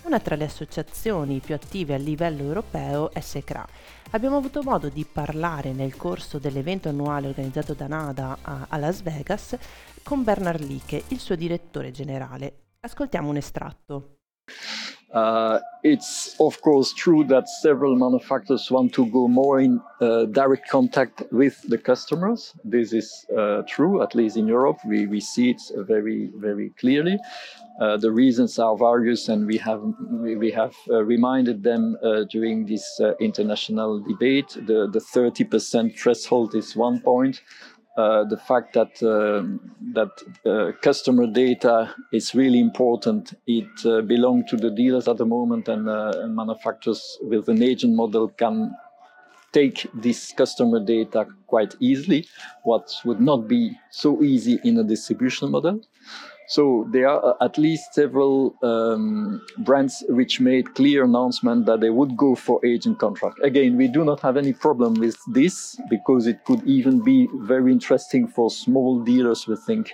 Una 0.04 0.20
tra 0.20 0.36
le 0.36 0.44
associazioni 0.44 1.40
più 1.40 1.54
attive 1.54 1.94
a 1.94 1.98
livello 1.98 2.42
europeo 2.42 3.10
è 3.12 3.20
SECRA. 3.20 3.66
Abbiamo 4.12 4.36
avuto 4.36 4.62
modo 4.62 4.88
di 4.88 5.04
parlare 5.04 5.72
nel 5.72 5.96
corso 5.96 6.38
dell'evento 6.38 6.88
annuale 6.88 7.26
organizzato 7.26 7.74
da 7.74 7.88
NADA 7.88 8.38
a, 8.68 8.78
Las 8.78 9.02
Vegas 9.02 9.56
con 10.02 10.22
Bernard 10.22 10.62
Liche, 10.62 11.02
il 11.08 11.18
suo 11.18 11.34
direttore 11.34 11.90
generale. 11.90 12.68
Ascoltiamo 12.80 13.28
un 13.28 13.36
estratto. 13.36 14.17
Uh, 15.12 15.58
it's 15.82 16.36
of 16.38 16.60
course 16.60 16.92
true 16.92 17.24
that 17.24 17.48
several 17.48 17.96
manufacturers 17.96 18.70
want 18.70 18.92
to 18.92 19.06
go 19.06 19.26
more 19.26 19.58
in 19.58 19.80
uh, 20.02 20.26
direct 20.26 20.68
contact 20.68 21.22
with 21.32 21.62
the 21.68 21.78
customers. 21.78 22.52
This 22.62 22.92
is 22.92 23.26
uh, 23.36 23.62
true, 23.66 24.02
at 24.02 24.14
least 24.14 24.36
in 24.36 24.46
Europe. 24.46 24.78
We, 24.84 25.06
we 25.06 25.20
see 25.20 25.50
it 25.50 25.62
very, 25.76 26.30
very 26.36 26.70
clearly. 26.78 27.18
Uh, 27.80 27.96
the 27.96 28.10
reasons 28.10 28.58
are 28.58 28.76
various, 28.76 29.28
and 29.28 29.46
we 29.46 29.56
have 29.56 29.80
we 30.10 30.50
have 30.50 30.74
uh, 30.90 31.04
reminded 31.04 31.62
them 31.62 31.96
uh, 32.02 32.24
during 32.24 32.66
this 32.66 33.00
international 33.20 34.00
debate. 34.00 34.48
The 34.66 34.88
the 34.92 34.98
30% 34.98 35.96
threshold 35.96 36.54
is 36.54 36.74
one 36.76 37.00
point. 37.00 37.40
Uh, 37.98 38.22
the 38.22 38.36
fact 38.36 38.74
that 38.74 39.02
um, 39.02 39.58
that 39.92 40.12
uh, 40.46 40.70
customer 40.80 41.26
data 41.26 41.92
is 42.12 42.32
really 42.32 42.60
important. 42.60 43.34
It 43.48 43.84
uh, 43.84 44.02
belongs 44.02 44.48
to 44.50 44.56
the 44.56 44.70
dealers 44.70 45.08
at 45.08 45.16
the 45.16 45.26
moment, 45.26 45.66
and, 45.66 45.88
uh, 45.88 46.12
and, 46.22 46.36
manufacturers 46.36 47.18
with 47.22 47.48
an 47.48 47.60
agent 47.60 47.96
model 47.96 48.28
can 48.28 48.72
take 49.50 49.88
this 49.92 50.32
customer 50.32 50.78
data 50.78 51.26
quite 51.48 51.74
easily, 51.80 52.28
what 52.62 52.88
would 53.04 53.20
not 53.20 53.48
be 53.48 53.76
so 53.90 54.22
easy 54.22 54.60
in 54.62 54.78
a 54.78 54.84
distribution 54.84 55.50
model. 55.50 55.80
So 56.48 56.86
there 56.90 57.08
are 57.08 57.34
uh, 57.34 57.44
at 57.44 57.58
least 57.58 57.92
several 57.92 58.54
um, 58.62 59.42
brands 59.58 60.02
which 60.08 60.40
made 60.40 60.74
clear 60.74 61.04
announcement 61.04 61.66
that 61.66 61.80
they 61.80 61.90
would 61.90 62.16
go 62.16 62.34
for 62.34 62.64
agent 62.64 62.98
contract. 62.98 63.38
Again, 63.42 63.76
we 63.76 63.86
do 63.86 64.02
not 64.02 64.20
have 64.20 64.38
any 64.38 64.54
problem 64.54 64.94
with 64.94 65.18
this 65.28 65.78
because 65.90 66.26
it 66.26 66.44
could 66.46 66.62
even 66.64 67.04
be 67.04 67.28
very 67.34 67.70
interesting 67.70 68.26
for 68.26 68.50
small 68.50 69.00
dealers, 69.04 69.46
we 69.46 69.56
think, 69.56 69.92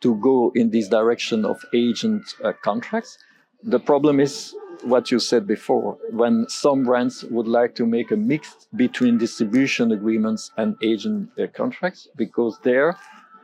to 0.00 0.14
go 0.16 0.52
in 0.54 0.70
this 0.70 0.86
direction 0.88 1.44
of 1.44 1.60
agent 1.74 2.22
uh, 2.44 2.52
contracts. 2.62 3.18
The 3.64 3.80
problem 3.80 4.20
is 4.20 4.54
what 4.84 5.10
you 5.10 5.18
said 5.18 5.48
before, 5.48 5.98
when 6.12 6.46
some 6.48 6.84
brands 6.84 7.24
would 7.24 7.48
like 7.48 7.74
to 7.74 7.84
make 7.84 8.12
a 8.12 8.16
mix 8.16 8.68
between 8.76 9.18
distribution 9.18 9.90
agreements 9.90 10.52
and 10.56 10.76
agent 10.80 11.30
uh, 11.36 11.48
contracts, 11.48 12.06
because 12.16 12.60
there 12.62 12.96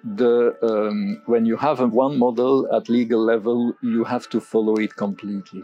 the 0.05 0.55
um, 0.62 1.23
when 1.27 1.47
you 1.47 1.57
have 1.57 1.81
one 1.81 2.19
model 2.19 2.69
at 2.75 2.88
legal 2.88 3.21
level, 3.21 3.75
you 3.83 4.05
have 4.05 4.29
to 4.29 4.40
follow 4.40 4.75
it 4.75 4.95
completely. 4.97 5.62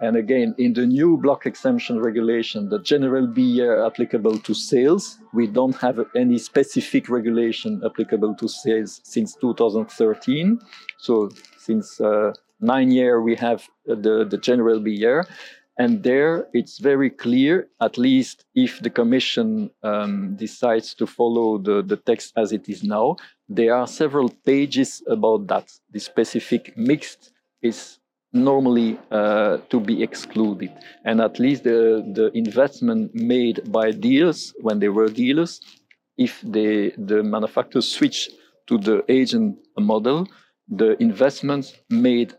And 0.00 0.16
again, 0.16 0.54
in 0.58 0.74
the 0.74 0.86
new 0.86 1.16
block 1.16 1.46
exemption 1.46 1.98
regulation, 1.98 2.68
the 2.68 2.80
general 2.80 3.26
BER 3.26 3.84
applicable 3.84 4.38
to 4.40 4.54
sales, 4.54 5.18
we 5.32 5.46
don't 5.46 5.76
have 5.76 5.98
any 6.14 6.38
specific 6.38 7.08
regulation 7.08 7.82
applicable 7.84 8.34
to 8.36 8.48
sales 8.48 9.00
since 9.04 9.34
2013. 9.36 10.60
So 10.98 11.30
since 11.56 12.00
uh, 12.00 12.32
nine 12.60 12.90
years, 12.90 13.22
we 13.24 13.36
have 13.36 13.66
the, 13.86 14.26
the 14.28 14.38
general 14.38 14.80
BER. 14.80 15.26
And 15.78 16.02
there 16.02 16.48
it's 16.52 16.78
very 16.78 17.08
clear, 17.08 17.68
at 17.80 17.96
least 17.96 18.44
if 18.54 18.80
the 18.80 18.90
Commission 18.90 19.70
um, 19.84 20.34
decides 20.34 20.92
to 20.94 21.06
follow 21.06 21.58
the, 21.58 21.82
the 21.82 21.96
text 21.96 22.32
as 22.36 22.52
it 22.52 22.68
is 22.68 22.82
now, 22.82 23.16
there 23.48 23.74
are 23.74 23.86
several 23.86 24.28
pages 24.28 25.02
about 25.06 25.46
that. 25.46 25.70
The 25.92 26.00
specific 26.00 26.76
mixed 26.76 27.32
is 27.62 27.98
normally 28.32 28.98
uh, 29.10 29.58
to 29.70 29.80
be 29.80 30.02
excluded. 30.02 30.72
And 31.04 31.20
at 31.20 31.38
least 31.38 31.62
the, 31.62 32.04
the 32.12 32.30
investment 32.36 33.14
made 33.14 33.70
by 33.70 33.92
dealers, 33.92 34.52
when 34.60 34.80
they 34.80 34.88
were 34.88 35.08
dealers, 35.08 35.60
if 36.16 36.40
they, 36.42 36.90
the 36.98 37.22
manufacturers 37.22 37.88
switch 37.88 38.30
to 38.66 38.78
the 38.78 39.04
agent 39.08 39.58
model, 39.78 40.28
the 40.68 41.00
investments 41.00 41.74
made 41.88 42.34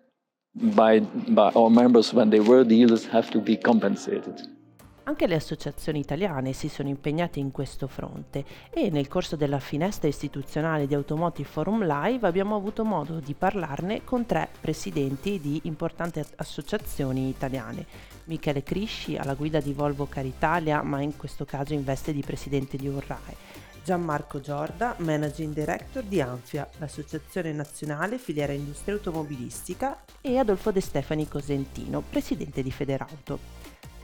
by, 0.54 1.00
by 1.28 1.52
our 1.54 1.70
members 1.70 2.14
when 2.14 2.30
they 2.30 2.40
were 2.40 2.64
dealers 2.64 3.06
have 3.08 3.30
to 3.32 3.40
be 3.40 3.58
compensated. 3.58 4.58
Anche 5.04 5.26
le 5.26 5.36
associazioni 5.36 5.98
italiane 5.98 6.54
si 6.54 6.70
sono 6.70 6.88
impegnate 6.88 7.40
in 7.40 7.50
questo 7.50 7.88
fronte 7.88 8.46
e 8.70 8.92
nel 8.92 9.08
corso 9.08 9.36
della 9.36 9.58
finestra 9.58 10.08
istituzionale 10.08 10.86
di 10.86 10.94
Automotive 10.94 11.50
Forum 11.50 11.84
Live 11.84 12.28
abbiamo 12.28 12.56
avuto 12.56 12.86
modo 12.86 13.20
di 13.20 13.34
parlarne 13.34 14.04
con 14.04 14.28
tre 14.28 14.50
presidenti 14.62 15.40
di 15.40 15.62
importanti 15.64 16.22
associazioni 16.36 17.28
italiane. 17.28 17.88
Michele 18.26 18.62
Crisci 18.62 19.18
alla 19.18 19.34
guida 19.34 19.60
di 19.60 19.74
Volvo 19.74 20.06
Caritalia, 20.06 20.84
ma 20.84 21.02
in 21.02 21.18
questo 21.18 21.44
caso 21.44 21.74
in 21.74 21.84
veste 21.84 22.14
di 22.14 22.22
presidente 22.22 22.78
di 22.78 22.88
Urrae. 22.88 23.59
Gianmarco 23.90 24.40
Giorda, 24.40 24.94
Managing 25.00 25.52
Director 25.52 26.04
di 26.04 26.22
Anfia, 26.22 26.70
l'Associazione 26.78 27.52
Nazionale 27.54 28.20
Filiera 28.20 28.54
Industria 28.54 28.94
Automobilistica, 28.94 30.04
e 30.22 30.38
Adolfo 30.38 30.70
De 30.70 30.80
Stefani 30.80 31.28
Cosentino, 31.28 32.04
Presidente 32.08 32.62
di 32.62 32.70
Federauto. 32.70 33.40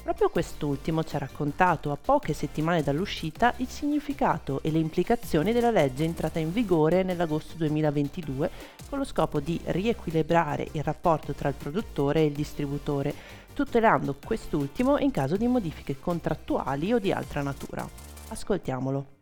Proprio 0.02 0.30
quest'ultimo 0.30 1.04
ci 1.04 1.16
ha 1.16 1.20
raccontato 1.20 1.92
a 1.92 2.00
poche 2.04 2.34
settimane 2.34 2.82
dall'uscita 2.82 3.54
il 3.58 3.68
significato 3.68 4.60
e 4.64 4.72
le 4.72 4.80
implicazioni 4.80 5.54
della 5.54 5.70
legge 5.70 6.04
entrata 6.04 6.40
in 6.40 6.52
vigore 6.52 7.04
nell'agosto 7.04 7.54
2022 7.58 8.50
con 8.90 8.98
lo 8.98 9.06
scopo 9.06 9.40
di 9.40 9.62
riequilibrare 9.66 10.68
il 10.72 10.82
rapporto 10.82 11.34
tra 11.34 11.50
il 11.50 11.56
produttore 11.56 12.22
e 12.22 12.26
il 12.26 12.34
distributore, 12.34 13.14
tutelando 13.54 14.16
quest'ultimo 14.16 14.98
in 14.98 15.12
caso 15.12 15.38
di 15.38 15.46
modifiche 15.46 16.00
contrattuali 16.00 16.92
o 16.92 16.98
di 16.98 17.12
altra 17.12 17.44
natura. 17.44 17.88
Ascoltiamolo. 18.30 19.15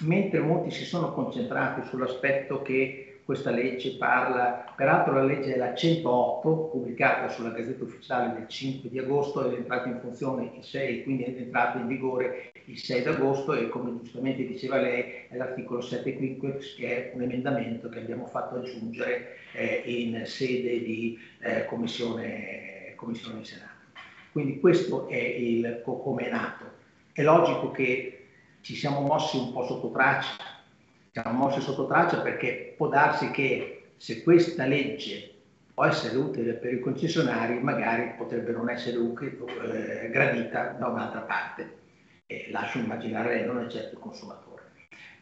Mentre 0.00 0.40
molti 0.40 0.70
si 0.70 0.84
sono 0.84 1.12
concentrati 1.12 1.86
sull'aspetto 1.88 2.62
che 2.62 3.06
questa 3.26 3.50
legge 3.50 3.96
parla, 3.96 4.72
peraltro 4.76 5.14
la 5.14 5.24
legge 5.24 5.54
è 5.54 5.56
la 5.56 5.74
108, 5.74 6.68
pubblicata 6.70 7.28
sulla 7.28 7.50
Gazzetta 7.50 7.82
Ufficiale 7.82 8.34
del 8.34 8.46
5 8.46 8.88
di 8.88 9.00
agosto, 9.00 9.50
è 9.50 9.52
entrata 9.52 9.88
in 9.88 9.98
funzione 10.00 10.52
il 10.56 10.62
6, 10.62 11.02
quindi 11.02 11.24
è 11.24 11.34
entrata 11.36 11.78
in 11.78 11.88
vigore 11.88 12.52
il 12.66 12.78
6 12.78 13.02
di 13.02 13.08
agosto 13.08 13.52
e 13.54 13.68
come 13.68 13.98
giustamente 14.00 14.46
diceva 14.46 14.76
lei 14.76 15.26
è 15.28 15.36
l'articolo 15.36 15.80
7 15.80 16.14
quinquex 16.14 16.76
che 16.76 17.10
è 17.10 17.16
un 17.16 17.22
emendamento 17.22 17.88
che 17.88 17.98
abbiamo 17.98 18.26
fatto 18.26 18.56
aggiungere 18.56 19.38
eh, 19.54 19.82
in 19.86 20.22
sede 20.24 20.80
di 20.84 21.18
eh, 21.40 21.64
commissione, 21.66 22.92
commissione 22.94 23.44
Senato. 23.44 23.74
Quindi 24.30 24.60
questo 24.60 25.08
è 25.08 25.16
il 25.16 25.82
come 25.84 26.28
è 26.28 26.30
nato. 26.30 26.64
È 27.10 27.22
logico 27.22 27.72
che 27.72 28.15
ci 28.66 28.74
siamo 28.74 29.00
mossi 29.00 29.36
un 29.36 29.52
po' 29.52 29.64
sotto 29.64 29.92
traccia 29.92 30.34
siamo 31.12 31.44
mossi 31.44 31.60
sotto 31.60 31.86
traccia 31.86 32.20
perché 32.20 32.74
può 32.76 32.88
darsi 32.88 33.30
che 33.30 33.92
se 33.96 34.24
questa 34.24 34.66
legge 34.66 35.34
può 35.72 35.84
essere 35.84 36.16
utile 36.16 36.54
per 36.54 36.72
i 36.72 36.80
concessionari, 36.80 37.60
magari 37.60 38.14
potrebbe 38.16 38.50
non 38.50 38.68
essere 38.68 38.96
utile, 38.96 39.36
eh, 40.04 40.10
gradita 40.10 40.74
da 40.78 40.88
un'altra 40.88 41.20
parte. 41.20 41.74
Eh, 42.26 42.48
lascio 42.50 42.78
immaginare 42.78 43.46
non 43.46 43.64
è 43.64 43.68
certo 43.68 43.94
il 43.94 44.00
consumatore. 44.00 44.64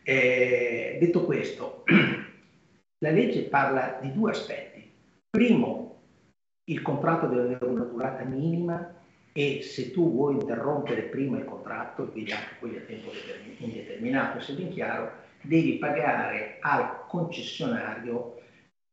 Eh, 0.03 0.97
detto 0.99 1.27
questo, 1.27 1.85
la 3.05 3.11
legge 3.11 3.43
parla 3.43 3.99
di 4.01 4.11
due 4.11 4.31
aspetti. 4.31 4.91
Primo, 5.29 6.01
il 6.65 6.81
contratto 6.81 7.27
deve 7.27 7.43
avere 7.43 7.67
una 7.67 7.85
durata 7.85 8.25
minima 8.25 8.91
e 9.37 9.63
se 9.63 9.91
tu 9.91 10.13
vuoi 10.13 10.35
interrompere 10.35 11.03
prima 11.03 11.39
il 11.39 11.45
contratto, 11.45 12.09
quindi 12.09 12.31
anche 12.31 12.55
quelli 12.61 12.77
a 12.77 12.83
tempo 12.83 13.11
indeterminato, 13.59 14.39
se 14.41 14.55
ben 14.55 14.71
chiaro, 14.71 15.11
devi 15.43 15.75
pagare 15.79 16.59
al 16.61 17.05
concessionario 17.09 18.41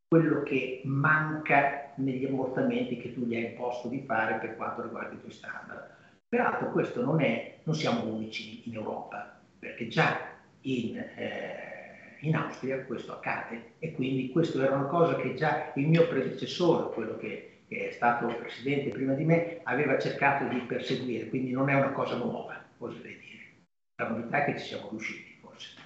quello 0.08 0.41
che 0.41 0.82
manca 0.86 1.93
negli 1.95 2.25
ammortamenti 2.25 2.97
che 2.97 3.13
tu 3.13 3.25
gli 3.25 3.36
hai 3.36 3.51
imposto 3.51 3.88
di 3.88 4.04
fare 4.06 4.39
per 4.39 4.56
quanto 4.56 4.82
riguarda 4.82 5.13
i 5.13 5.19
tuoi 5.19 5.32
standard. 5.32 5.89
Peraltro 6.27 6.71
questo 6.71 7.04
non 7.04 7.21
è, 7.21 7.60
non 7.63 7.75
siamo 7.75 8.06
unici 8.06 8.67
in 8.67 8.73
Europa, 8.73 9.39
perché 9.60 9.88
già 9.88 10.17
in, 10.62 10.97
eh, 10.97 12.17
in 12.21 12.36
Austria 12.36 12.84
questo 12.86 13.13
accade 13.13 13.73
e 13.77 13.91
quindi 13.93 14.32
questo 14.32 14.62
era 14.62 14.75
una 14.75 14.88
cosa 14.88 15.15
che 15.17 15.36
già 15.36 15.71
il 15.75 15.88
mio 15.88 16.08
predecessore, 16.08 16.93
quello 16.93 17.15
che, 17.17 17.50
che 17.71 17.88
è 17.88 17.91
stato 17.93 18.27
presidente 18.36 18.89
prima 18.89 19.13
di 19.13 19.23
me, 19.23 19.62
aveva 19.63 19.97
cercato 19.97 20.43
di 20.53 20.60
perseguire, 20.60 21.29
quindi 21.29 21.51
non 21.51 21.69
è 21.69 21.73
una 21.73 21.91
cosa 21.91 22.17
nuova, 22.17 22.62
oserei 22.79 23.17
dire. 23.17 23.63
La 23.95 24.10
novità 24.10 24.43
è 24.43 24.51
che 24.51 24.60
ci 24.60 24.65
siamo 24.65 24.89
riusciti. 24.89 25.39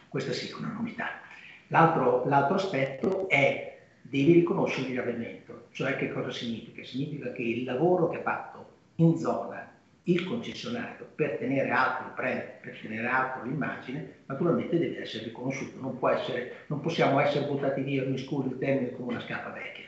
Questa 0.10 0.32
sì 0.32 0.50
è 0.50 0.56
una 0.56 0.72
novità. 0.72 1.20
L'altro, 1.68 2.26
l'altro 2.26 2.56
aspetto 2.56 3.30
è 3.30 3.78
devi 4.02 4.34
riconoscere 4.34 4.90
il 4.90 5.00
avvenimento, 5.00 5.68
cioè 5.72 5.96
che 5.96 6.12
cosa 6.12 6.32
significa? 6.32 6.84
Significa 6.84 7.32
che 7.32 7.44
il 7.44 7.66
lavoro 7.66 8.10
che 8.10 8.18
ha 8.18 8.22
fatto 8.22 8.66
in 8.96 9.16
zona 9.18 9.72
il 10.04 10.24
concessionario 10.24 11.08
per 11.14 11.38
tenere 11.38 11.70
alto 11.70 12.08
il 12.08 12.14
brand, 12.16 12.44
per 12.62 12.80
tenere 12.82 13.06
alto 13.06 13.46
l'immagine, 13.46 14.24
naturalmente 14.26 14.80
deve 14.80 15.02
essere 15.02 15.26
riconosciuto, 15.26 15.80
non, 15.80 16.00
essere, 16.12 16.66
non 16.68 16.80
possiamo 16.80 17.20
essere 17.20 17.46
buttati 17.46 17.82
via, 17.82 18.04
mi 18.06 18.18
scusi 18.18 18.48
il 18.48 18.58
termine, 18.58 18.92
come 18.92 19.12
una 19.12 19.22
scappa 19.22 19.50
vecchia. 19.50 19.85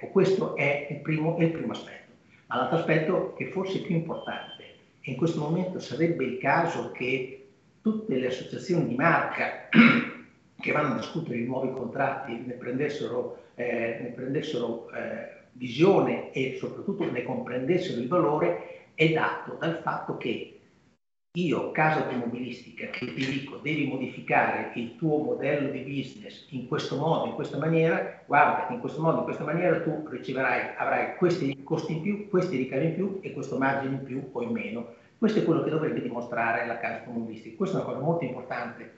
Ecco, 0.00 0.06
questo 0.12 0.54
è 0.54 0.86
il 0.90 0.98
primo, 0.98 1.36
è 1.36 1.42
il 1.42 1.50
primo 1.50 1.72
aspetto. 1.72 2.12
Ma 2.46 2.56
l'altro 2.56 2.78
aspetto 2.78 3.34
che 3.34 3.46
forse 3.46 3.78
è 3.78 3.82
più 3.82 3.96
importante, 3.96 4.62
e 5.00 5.10
in 5.10 5.16
questo 5.16 5.40
momento 5.40 5.80
sarebbe 5.80 6.24
il 6.24 6.38
caso 6.38 6.92
che 6.92 7.48
tutte 7.82 8.16
le 8.16 8.28
associazioni 8.28 8.86
di 8.86 8.94
marca 8.94 9.68
che 10.60 10.72
vanno 10.72 10.94
a 10.94 10.96
discutere 10.98 11.38
i 11.38 11.44
nuovi 11.44 11.70
contratti 11.72 12.44
ne 12.46 12.54
prendessero, 12.54 13.44
eh, 13.54 13.98
ne 14.00 14.12
prendessero 14.14 14.88
eh, 14.92 15.36
visione 15.52 16.30
e 16.30 16.56
soprattutto 16.58 17.10
ne 17.10 17.22
comprendessero 17.24 18.00
il 18.00 18.08
valore 18.08 18.90
è 18.94 19.10
dato 19.10 19.56
dal 19.58 19.80
fatto 19.82 20.16
che 20.16 20.57
io, 21.46 21.70
casa 21.72 22.04
automobilistica, 22.04 22.86
che 22.90 23.12
ti 23.14 23.26
dico 23.26 23.56
devi 23.56 23.86
modificare 23.86 24.70
il 24.74 24.96
tuo 24.96 25.18
modello 25.18 25.70
di 25.70 25.80
business 25.80 26.46
in 26.50 26.68
questo 26.68 26.96
modo, 26.96 27.26
in 27.26 27.34
questa 27.34 27.58
maniera, 27.58 28.22
guarda 28.26 28.72
in 28.72 28.80
questo 28.80 29.00
modo, 29.00 29.18
in 29.18 29.24
questa 29.24 29.44
maniera 29.44 29.80
tu 29.80 30.06
riceverai, 30.08 30.74
avrai 30.76 31.16
questi 31.16 31.62
costi 31.62 31.92
in 31.92 32.00
più, 32.02 32.28
questi 32.28 32.56
ricavi 32.56 32.86
in 32.86 32.94
più 32.94 33.18
e 33.22 33.32
questo 33.32 33.56
margine 33.58 33.94
in 33.94 34.04
più 34.04 34.28
o 34.32 34.42
in 34.42 34.50
meno 34.50 34.96
questo 35.18 35.40
è 35.40 35.44
quello 35.44 35.64
che 35.64 35.70
dovrebbe 35.70 36.00
dimostrare 36.00 36.64
la 36.64 36.78
casa 36.78 36.98
automobilistica. 36.98 37.56
Questa 37.56 37.78
è 37.78 37.80
una 37.80 37.90
cosa 37.90 38.04
molto 38.04 38.24
importante. 38.24 38.92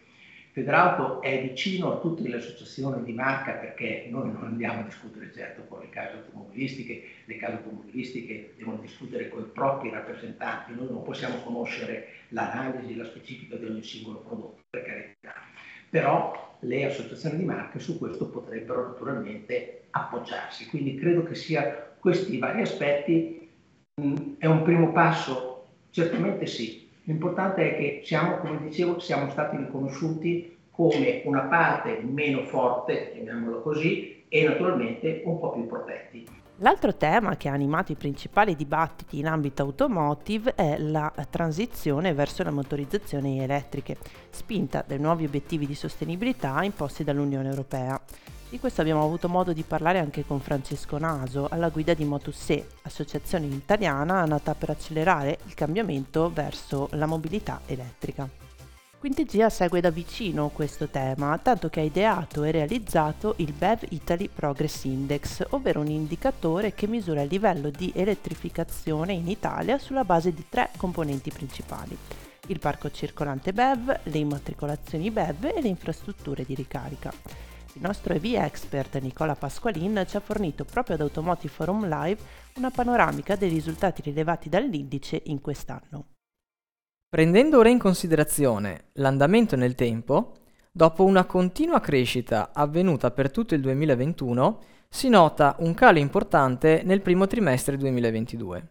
Federauto 0.53 1.23
è 1.23 1.41
vicino 1.43 1.93
a 1.93 1.99
tutte 1.99 2.27
le 2.27 2.37
associazioni 2.37 3.05
di 3.05 3.13
marca 3.13 3.53
perché 3.53 4.09
noi 4.11 4.33
non 4.33 4.43
andiamo 4.43 4.81
a 4.81 4.85
discutere 4.85 5.33
certo 5.33 5.65
con 5.69 5.81
le 5.81 5.89
case 5.91 6.17
automobilistiche, 6.17 7.03
le 7.25 7.37
case 7.37 7.53
automobilistiche 7.55 8.55
devono 8.57 8.79
discutere 8.79 9.29
con 9.29 9.43
i 9.43 9.51
propri 9.53 9.91
rappresentanti, 9.91 10.75
noi 10.75 10.89
non 10.91 11.03
possiamo 11.03 11.37
conoscere 11.43 12.09
l'analisi, 12.29 12.97
la 12.97 13.05
specifica 13.05 13.57
di 13.57 13.65
ogni 13.67 13.83
singolo 13.85 14.19
prodotto, 14.19 14.63
per 14.69 14.83
carità. 14.83 15.35
Però 15.89 16.57
le 16.61 16.85
associazioni 16.85 17.39
di 17.39 17.45
marca 17.45 17.79
su 17.79 17.97
questo 17.99 18.29
potrebbero 18.29 18.89
naturalmente 18.89 19.85
appoggiarsi. 19.91 20.67
Quindi 20.67 20.97
credo 20.97 21.23
che 21.23 21.35
sia 21.37 21.95
questi 21.99 22.39
vari 22.39 22.63
aspetti, 22.63 23.49
mh, 23.95 24.37
è 24.39 24.47
un 24.47 24.63
primo 24.63 24.91
passo 24.91 25.51
Certamente 25.91 26.47
sì. 26.47 26.80
L'importante 27.11 27.73
è 27.73 27.77
che 27.77 28.03
siamo, 28.05 28.37
come 28.37 28.61
dicevo, 28.62 29.01
siamo 29.01 29.29
stati 29.31 29.57
riconosciuti 29.57 30.59
come 30.70 31.23
una 31.25 31.40
parte 31.40 32.01
meno 32.05 32.44
forte, 32.44 33.11
chiamiamolo 33.12 33.62
così, 33.62 34.23
e 34.29 34.44
naturalmente 34.44 35.23
un 35.25 35.40
po' 35.40 35.51
più 35.51 35.66
protetti. 35.66 36.25
L'altro 36.59 36.94
tema 36.94 37.37
che 37.37 37.49
ha 37.49 37.53
animato 37.53 37.90
i 37.90 37.96
principali 37.96 38.55
dibattiti 38.55 39.18
in 39.18 39.27
ambito 39.27 39.62
automotive 39.62 40.55
è 40.55 40.79
la 40.79 41.12
transizione 41.29 42.12
verso 42.12 42.44
le 42.44 42.51
motorizzazioni 42.51 43.42
elettriche, 43.42 43.96
spinta 44.31 44.85
dai 44.87 45.01
nuovi 45.01 45.25
obiettivi 45.25 45.66
di 45.66 45.75
sostenibilità 45.75 46.62
imposti 46.62 47.03
dall'Unione 47.03 47.49
Europea. 47.49 48.01
Di 48.51 48.59
questo 48.59 48.81
abbiamo 48.81 49.05
avuto 49.05 49.29
modo 49.29 49.53
di 49.53 49.63
parlare 49.63 50.01
anche 50.01 50.27
con 50.27 50.41
Francesco 50.41 50.99
Naso, 50.99 51.47
alla 51.49 51.69
guida 51.69 51.95
di 51.95 52.05
Motussé, 52.05 52.67
associazione 52.83 53.47
italiana 53.47 54.25
nata 54.25 54.57
per 54.57 54.71
accelerare 54.71 55.39
il 55.47 55.55
cambiamento 55.55 56.29
verso 56.35 56.89
la 56.95 57.07
mobilità 57.07 57.61
elettrica. 57.67 58.29
Quintegia 58.99 59.49
segue 59.51 59.81
da 59.81 59.91
vicino 59.91 60.49
questo 60.49 60.89
tema, 60.89 61.39
tanto 61.39 61.69
che 61.69 61.79
ha 61.79 61.85
ideato 61.85 62.43
e 62.43 62.51
realizzato 62.51 63.35
il 63.37 63.53
BEV 63.53 63.87
Italy 63.91 64.29
Progress 64.29 64.83
Index, 64.83 65.47
ovvero 65.51 65.79
un 65.79 65.87
indicatore 65.87 66.75
che 66.75 66.89
misura 66.89 67.23
il 67.23 67.29
livello 67.31 67.71
di 67.71 67.93
elettrificazione 67.95 69.13
in 69.13 69.29
Italia 69.29 69.79
sulla 69.79 70.03
base 70.03 70.35
di 70.35 70.45
tre 70.49 70.71
componenti 70.77 71.31
principali. 71.31 71.97
Il 72.49 72.59
parco 72.59 72.91
circolante 72.91 73.53
BEV, 73.53 74.01
le 74.03 74.19
immatricolazioni 74.19 75.09
BEV 75.13 75.53
e 75.55 75.63
le 75.63 75.69
infrastrutture 75.69 76.45
di 76.45 76.57
ricarica. 76.57 77.13
Il 77.75 77.83
nostro 77.83 78.12
EV 78.14 78.35
expert 78.35 78.98
Nicola 78.98 79.37
Pasqualin 79.37 80.04
ci 80.08 80.16
ha 80.16 80.21
fornito 80.21 80.64
proprio 80.64 80.96
ad 80.96 81.02
Automotive 81.02 81.52
Forum 81.52 81.88
Live 81.88 82.21
una 82.56 82.71
panoramica 82.71 83.37
dei 83.37 83.48
risultati 83.48 84.02
rilevati 84.02 84.48
dall'indice 84.48 85.23
in 85.27 85.40
quest'anno. 85.40 86.06
Prendendo 87.08 87.58
ora 87.58 87.68
in 87.68 87.79
considerazione 87.79 88.87
l'andamento 88.94 89.54
nel 89.54 89.77
tempo, 89.77 90.38
dopo 90.73 91.04
una 91.04 91.25
continua 91.25 91.79
crescita 91.79 92.50
avvenuta 92.52 93.12
per 93.12 93.31
tutto 93.31 93.54
il 93.54 93.60
2021, 93.60 94.58
si 94.88 95.08
nota 95.08 95.54
un 95.60 95.73
calo 95.73 95.98
importante 95.98 96.83
nel 96.85 97.02
primo 97.02 97.29
trimestre 97.29 97.77
2022, 97.77 98.66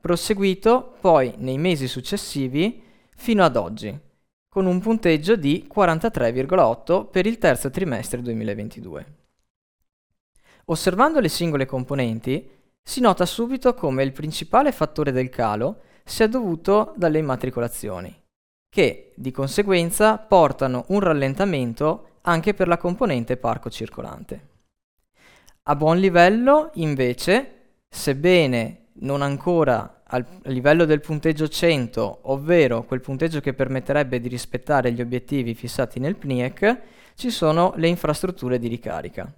proseguito 0.00 0.96
poi 1.00 1.34
nei 1.38 1.58
mesi 1.58 1.88
successivi 1.88 2.80
fino 3.16 3.42
ad 3.42 3.56
oggi, 3.56 3.98
con 4.56 4.64
un 4.64 4.80
punteggio 4.80 5.36
di 5.36 5.68
43,8 5.70 7.10
per 7.10 7.26
il 7.26 7.36
terzo 7.36 7.68
trimestre 7.68 8.22
2022. 8.22 9.06
Osservando 10.64 11.20
le 11.20 11.28
singole 11.28 11.66
componenti, 11.66 12.48
si 12.82 13.00
nota 13.00 13.26
subito 13.26 13.74
come 13.74 14.02
il 14.02 14.12
principale 14.12 14.72
fattore 14.72 15.12
del 15.12 15.28
calo 15.28 15.82
sia 16.04 16.26
dovuto 16.26 16.94
dalle 16.96 17.18
immatricolazioni, 17.18 18.18
che 18.70 19.12
di 19.14 19.30
conseguenza 19.30 20.16
portano 20.16 20.86
un 20.88 21.00
rallentamento 21.00 22.20
anche 22.22 22.54
per 22.54 22.66
la 22.66 22.78
componente 22.78 23.36
parco 23.36 23.68
circolante. 23.68 24.48
A 25.64 25.76
buon 25.76 25.98
livello, 25.98 26.70
invece, 26.76 27.82
sebbene 27.90 28.86
non 29.00 29.20
ancora 29.20 29.95
al 30.08 30.24
livello 30.44 30.84
del 30.84 31.00
punteggio 31.00 31.48
100, 31.48 32.18
ovvero 32.22 32.84
quel 32.84 33.00
punteggio 33.00 33.40
che 33.40 33.54
permetterebbe 33.54 34.20
di 34.20 34.28
rispettare 34.28 34.92
gli 34.92 35.00
obiettivi 35.00 35.54
fissati 35.54 35.98
nel 35.98 36.16
PNIEC, 36.16 36.80
ci 37.14 37.30
sono 37.30 37.72
le 37.76 37.88
infrastrutture 37.88 38.58
di 38.58 38.68
ricarica. 38.68 39.32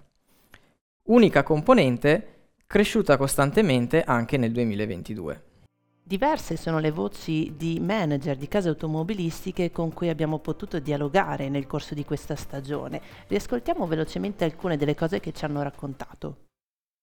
Unica 1.03 1.41
componente 1.41 2.51
cresciuta 2.67 3.17
costantemente 3.17 4.03
anche 4.03 4.37
nel 4.37 4.51
2022. 4.51 5.43
Diverse 6.03 6.55
sono 6.55 6.79
le 6.79 6.91
voci 6.91 7.53
di 7.55 7.79
manager 7.79 8.35
di 8.35 8.47
case 8.47 8.69
automobilistiche 8.69 9.71
con 9.71 9.93
cui 9.93 10.09
abbiamo 10.09 10.39
potuto 10.39 10.79
dialogare 10.79 11.49
nel 11.49 11.67
corso 11.67 11.93
di 11.93 12.03
questa 12.03 12.35
stagione. 12.35 13.01
Riascoltiamo 13.27 13.87
velocemente 13.87 14.43
alcune 14.43 14.77
delle 14.77 14.95
cose 14.95 15.19
che 15.19 15.31
ci 15.31 15.45
hanno 15.45 15.61
raccontato. 15.61 16.47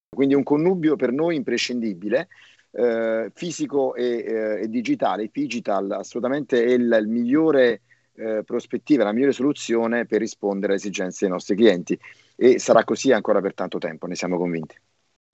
Quindi 0.08 0.34
un 0.34 0.42
connubio 0.42 0.96
per 0.96 1.12
noi 1.12 1.36
imprescindibile, 1.36 2.28
eh, 2.76 3.30
fisico 3.34 3.94
e, 3.94 4.04
eh, 4.04 4.62
e, 4.62 4.68
digitale. 4.68 5.30
Digital 5.32 5.92
assolutamente 5.92 6.62
è 6.62 6.72
il, 6.72 6.96
il 7.00 7.08
migliore 7.08 7.82
eh, 8.14 8.42
prospettiva, 8.44 9.04
la 9.04 9.12
migliore 9.12 9.32
soluzione 9.32 10.04
per 10.04 10.20
rispondere 10.20 10.72
alle 10.72 10.80
esigenze 10.80 11.24
dei 11.24 11.30
nostri 11.30 11.56
clienti 11.56 11.98
e 12.36 12.58
sarà 12.58 12.84
così 12.84 13.12
ancora 13.12 13.40
per 13.40 13.54
tanto 13.54 13.78
tempo, 13.78 14.06
ne 14.06 14.14
siamo 14.14 14.36
convinti. 14.36 14.78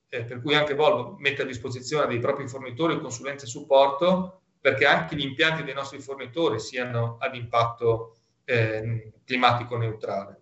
Eh, 0.09 0.24
per 0.24 0.40
cui 0.40 0.55
anche 0.55 0.74
Volvo 0.74 1.16
mette 1.18 1.43
a 1.43 1.47
disposizione 1.47 2.07
dei 2.07 2.20
propri 2.20 2.47
fornitori 2.47 3.01
consulenza 3.01 3.45
e 3.45 3.49
supporto 3.49 4.43
perché 4.61 4.84
anche 4.84 5.16
gli 5.16 5.24
impianti 5.24 5.64
dei 5.64 5.74
nostri 5.74 5.99
fornitori 6.01 6.61
siano 6.61 7.16
ad 7.18 7.34
impatto 7.34 8.16
eh, 8.45 9.12
climatico 9.24 9.76
neutrale. 9.76 10.40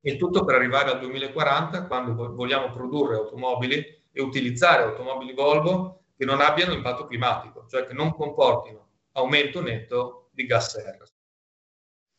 Il 0.00 0.16
tutto 0.16 0.44
per 0.44 0.54
arrivare 0.54 0.90
al 0.90 1.00
2040 1.00 1.86
quando 1.86 2.14
vogliamo 2.34 2.70
produrre 2.72 3.16
automobili 3.16 4.02
e 4.12 4.22
utilizzare 4.22 4.84
automobili 4.84 5.34
Volvo 5.34 6.03
che 6.16 6.24
non 6.24 6.40
abbiano 6.40 6.72
impatto 6.72 7.06
climatico, 7.06 7.66
cioè 7.68 7.86
che 7.86 7.92
non 7.92 8.14
comportino 8.14 8.88
aumento 9.12 9.60
netto 9.60 10.30
di 10.32 10.46
gas 10.46 10.70
serra. 10.70 11.04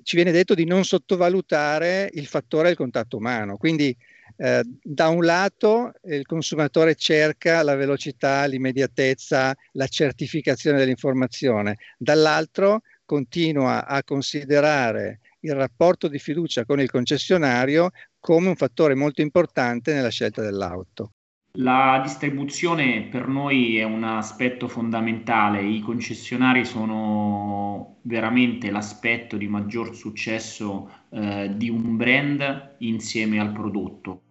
Ci 0.02 0.16
viene 0.16 0.32
detto 0.32 0.54
di 0.54 0.66
non 0.66 0.84
sottovalutare 0.84 2.10
il 2.14 2.28
fattore 2.28 2.68
del 2.68 2.78
contatto 2.78 3.18
umano, 3.18 3.58
quindi 3.58 3.96
eh, 4.38 4.64
da 4.82 5.08
un 5.08 5.24
lato 5.24 5.94
il 6.04 6.26
consumatore 6.26 6.96
cerca 6.96 7.64
la 7.64 7.76
velocità, 7.76 8.46
l'immediatezza, 8.46 9.56
la 9.72 9.88
certificazione 9.88 10.78
dell'informazione, 10.78 11.78
dall'altro 11.98 12.82
continua 13.06 13.86
a 13.86 14.04
considerare 14.04 15.22
il 15.40 15.54
rapporto 15.54 16.08
di 16.08 16.20
fiducia 16.20 16.66
con 16.66 16.80
il 16.80 16.90
concessionario 16.90 17.92
come 18.20 18.50
un 18.50 18.56
fattore 18.56 18.96
molto 18.96 19.22
importante 19.22 19.94
nella 19.94 20.10
scelta 20.10 20.42
dell'auto. 20.42 21.15
La 21.58 22.00
distribuzione 22.04 23.04
per 23.04 23.28
noi 23.28 23.78
è 23.78 23.84
un 23.84 24.04
aspetto 24.04 24.68
fondamentale, 24.68 25.64
i 25.64 25.80
concessionari 25.80 26.66
sono 26.66 27.98
veramente 28.02 28.70
l'aspetto 28.72 29.38
di 29.38 29.48
maggior 29.48 29.96
successo 29.96 30.90
eh, 31.10 31.52
di 31.56 31.70
un 31.70 31.96
brand 31.96 32.76
insieme 32.80 33.40
al 33.40 33.54
prodotto. 33.54 34.22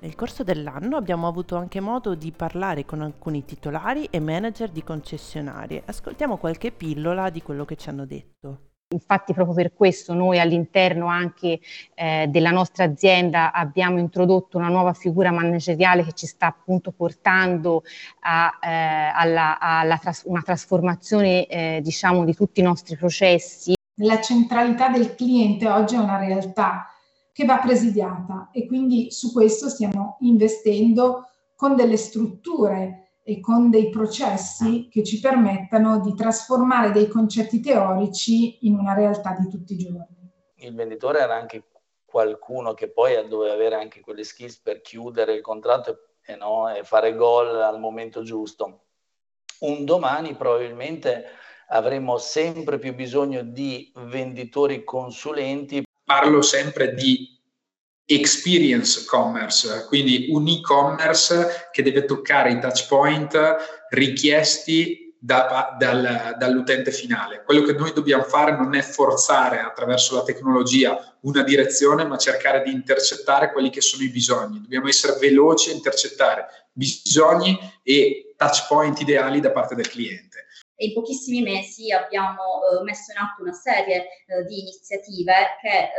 Nel 0.00 0.14
corso 0.14 0.44
dell'anno 0.44 0.96
abbiamo 0.96 1.26
avuto 1.26 1.56
anche 1.56 1.80
modo 1.80 2.14
di 2.14 2.30
parlare 2.30 2.84
con 2.84 3.00
alcuni 3.00 3.44
titolari 3.44 4.06
e 4.10 4.20
manager 4.20 4.70
di 4.70 4.84
concessionarie. 4.84 5.82
Ascoltiamo 5.84 6.36
qualche 6.36 6.70
pillola 6.70 7.30
di 7.30 7.42
quello 7.42 7.64
che 7.64 7.74
ci 7.74 7.88
hanno 7.88 8.06
detto. 8.06 8.67
Infatti 8.90 9.34
proprio 9.34 9.54
per 9.54 9.74
questo 9.74 10.14
noi 10.14 10.40
all'interno 10.40 11.08
anche 11.08 11.60
eh, 11.94 12.26
della 12.28 12.50
nostra 12.50 12.84
azienda 12.84 13.52
abbiamo 13.52 13.98
introdotto 13.98 14.56
una 14.56 14.68
nuova 14.68 14.94
figura 14.94 15.30
manageriale 15.30 16.02
che 16.02 16.12
ci 16.14 16.26
sta 16.26 16.46
appunto 16.46 16.90
portando 16.90 17.82
a, 18.20 18.58
eh, 18.62 19.12
alla, 19.14 19.58
alla 19.58 19.98
tras- 19.98 20.22
una 20.24 20.40
trasformazione 20.40 21.44
eh, 21.48 21.80
diciamo 21.82 22.24
di 22.24 22.34
tutti 22.34 22.60
i 22.60 22.62
nostri 22.62 22.96
processi. 22.96 23.74
La 23.96 24.22
centralità 24.22 24.88
del 24.88 25.14
cliente 25.14 25.68
oggi 25.68 25.94
è 25.94 25.98
una 25.98 26.16
realtà 26.16 26.86
che 27.30 27.44
va 27.44 27.58
presidiata 27.58 28.48
e 28.52 28.66
quindi 28.66 29.10
su 29.10 29.34
questo 29.34 29.68
stiamo 29.68 30.16
investendo 30.20 31.28
con 31.54 31.76
delle 31.76 31.98
strutture 31.98 33.07
e 33.28 33.40
con 33.40 33.68
dei 33.68 33.90
processi 33.90 34.88
che 34.90 35.04
ci 35.04 35.20
permettano 35.20 36.00
di 36.00 36.14
trasformare 36.14 36.92
dei 36.92 37.08
concetti 37.08 37.60
teorici 37.60 38.66
in 38.66 38.78
una 38.78 38.94
realtà 38.94 39.36
di 39.38 39.50
tutti 39.50 39.74
i 39.74 39.76
giorni. 39.76 40.32
Il 40.54 40.74
venditore 40.74 41.18
era 41.18 41.34
anche 41.34 41.64
qualcuno 42.06 42.72
che 42.72 42.88
poi 42.88 43.28
doveva 43.28 43.52
avere 43.52 43.74
anche 43.74 44.00
quelle 44.00 44.24
skills 44.24 44.60
per 44.60 44.80
chiudere 44.80 45.34
il 45.34 45.42
contratto 45.42 46.14
e, 46.24 46.36
no, 46.36 46.74
e 46.74 46.84
fare 46.84 47.14
gol 47.14 47.54
al 47.60 47.78
momento 47.78 48.22
giusto. 48.22 48.84
Un 49.60 49.84
domani 49.84 50.34
probabilmente 50.34 51.26
avremo 51.68 52.16
sempre 52.16 52.78
più 52.78 52.94
bisogno 52.94 53.42
di 53.42 53.92
venditori 53.94 54.84
consulenti. 54.84 55.82
Parlo 56.02 56.40
sempre 56.40 56.94
di 56.94 57.37
experience 58.10 59.04
commerce, 59.04 59.84
quindi 59.86 60.28
un 60.30 60.48
e-commerce 60.48 61.68
che 61.70 61.82
deve 61.82 62.06
toccare 62.06 62.50
i 62.52 62.58
touch 62.58 62.86
point 62.86 63.36
richiesti 63.90 65.14
da, 65.20 65.76
dal, 65.78 66.36
dall'utente 66.38 66.90
finale. 66.90 67.42
Quello 67.44 67.62
che 67.62 67.74
noi 67.74 67.92
dobbiamo 67.92 68.22
fare 68.22 68.56
non 68.56 68.74
è 68.74 68.80
forzare 68.80 69.60
attraverso 69.60 70.14
la 70.14 70.22
tecnologia 70.22 71.18
una 71.22 71.42
direzione, 71.42 72.06
ma 72.06 72.16
cercare 72.16 72.62
di 72.62 72.72
intercettare 72.72 73.52
quelli 73.52 73.68
che 73.68 73.82
sono 73.82 74.04
i 74.04 74.10
bisogni. 74.10 74.60
Dobbiamo 74.62 74.88
essere 74.88 75.18
veloci 75.18 75.68
a 75.68 75.74
intercettare 75.74 76.46
bisogni 76.72 77.58
e 77.82 78.32
touch 78.38 78.66
point 78.68 78.98
ideali 79.00 79.40
da 79.40 79.50
parte 79.50 79.74
del 79.74 79.88
cliente 79.88 80.27
e 80.80 80.86
in 80.86 80.94
pochissimi 80.94 81.42
mesi 81.42 81.90
abbiamo 81.92 82.38
eh, 82.38 82.84
messo 82.84 83.10
in 83.10 83.18
atto 83.18 83.42
una 83.42 83.52
serie 83.52 84.06
eh, 84.26 84.44
di 84.44 84.60
iniziative 84.60 85.34
che 85.60 85.90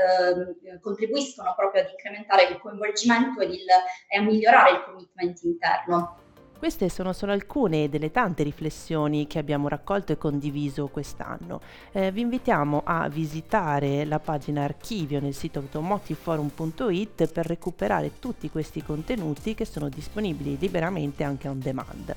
eh, 0.71 0.79
contribuiscono 0.79 1.53
proprio 1.53 1.81
ad 1.81 1.89
incrementare 1.89 2.43
il 2.43 2.59
coinvolgimento 2.59 3.41
ed 3.41 3.51
il, 3.51 3.67
e 4.07 4.17
a 4.17 4.21
migliorare 4.21 4.71
il 4.71 4.83
commitment 4.85 5.41
interno. 5.43 6.17
Queste 6.57 6.89
sono 6.89 7.13
solo 7.13 7.33
alcune 7.33 7.89
delle 7.89 8.11
tante 8.11 8.43
riflessioni 8.43 9.27
che 9.27 9.39
abbiamo 9.39 9.67
raccolto 9.67 10.13
e 10.13 10.17
condiviso 10.17 10.87
quest'anno. 10.87 11.61
Eh, 11.91 12.11
vi 12.11 12.21
invitiamo 12.21 12.81
a 12.85 13.07
visitare 13.09 14.05
la 14.05 14.19
pagina 14.19 14.63
archivio 14.63 15.21
nel 15.21 15.33
sito 15.33 15.59
automotiveforum.it 15.59 17.31
per 17.31 17.45
recuperare 17.45 18.19
tutti 18.19 18.49
questi 18.49 18.83
contenuti 18.83 19.55
che 19.55 19.65
sono 19.65 19.87
disponibili 19.87 20.57
liberamente 20.57 21.23
anche 21.23 21.47
on 21.47 21.59
demand. 21.59 22.13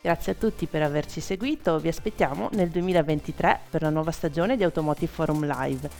Grazie 0.00 0.32
a 0.32 0.34
tutti 0.36 0.66
per 0.66 0.82
averci 0.82 1.20
seguito, 1.20 1.78
vi 1.78 1.88
aspettiamo 1.88 2.48
nel 2.52 2.68
2023 2.68 3.60
per 3.70 3.82
la 3.82 3.90
nuova 3.90 4.12
stagione 4.12 4.56
di 4.56 4.62
Automotive 4.62 5.10
Forum 5.10 5.44
Live. 5.44 5.90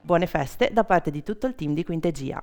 Buone 0.00 0.26
feste 0.26 0.70
da 0.70 0.84
parte 0.84 1.10
di 1.10 1.22
tutto 1.22 1.46
il 1.46 1.54
team 1.54 1.72
di 1.72 1.84
Quintegia. 1.84 2.42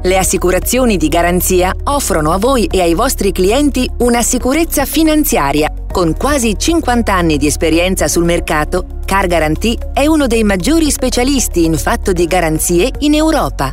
Le 0.00 0.16
assicurazioni 0.16 0.96
di 0.96 1.08
garanzia 1.08 1.74
offrono 1.84 2.30
a 2.30 2.38
voi 2.38 2.66
e 2.66 2.80
ai 2.80 2.94
vostri 2.94 3.32
clienti 3.32 3.90
una 3.98 4.22
sicurezza 4.22 4.84
finanziaria. 4.84 5.72
Con 5.90 6.14
quasi 6.16 6.56
50 6.56 7.12
anni 7.12 7.36
di 7.36 7.48
esperienza 7.48 8.06
sul 8.06 8.24
mercato, 8.24 9.00
Car 9.04 9.26
Guarantee 9.26 9.90
è 9.92 10.06
uno 10.06 10.28
dei 10.28 10.44
maggiori 10.44 10.92
specialisti 10.92 11.64
in 11.64 11.76
fatto 11.76 12.12
di 12.12 12.26
garanzie 12.26 12.92
in 13.00 13.14
Europa. 13.14 13.72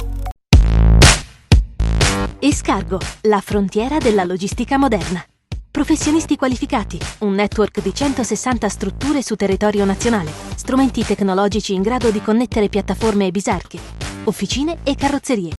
Escargo, 2.39 2.99
la 3.21 3.39
frontiera 3.39 3.99
della 3.99 4.23
logistica 4.23 4.79
moderna. 4.79 5.23
Professionisti 5.69 6.37
qualificati, 6.37 6.97
un 7.19 7.33
network 7.33 7.83
di 7.83 7.93
160 7.93 8.67
strutture 8.67 9.21
su 9.21 9.35
territorio 9.35 9.85
nazionale, 9.85 10.31
strumenti 10.55 11.05
tecnologici 11.05 11.75
in 11.75 11.83
grado 11.83 12.09
di 12.09 12.21
connettere 12.21 12.67
piattaforme 12.67 13.27
e 13.27 13.31
bisarche 13.31 14.05
officine 14.25 14.79
e 14.83 14.95
carrozzerie. 14.95 15.51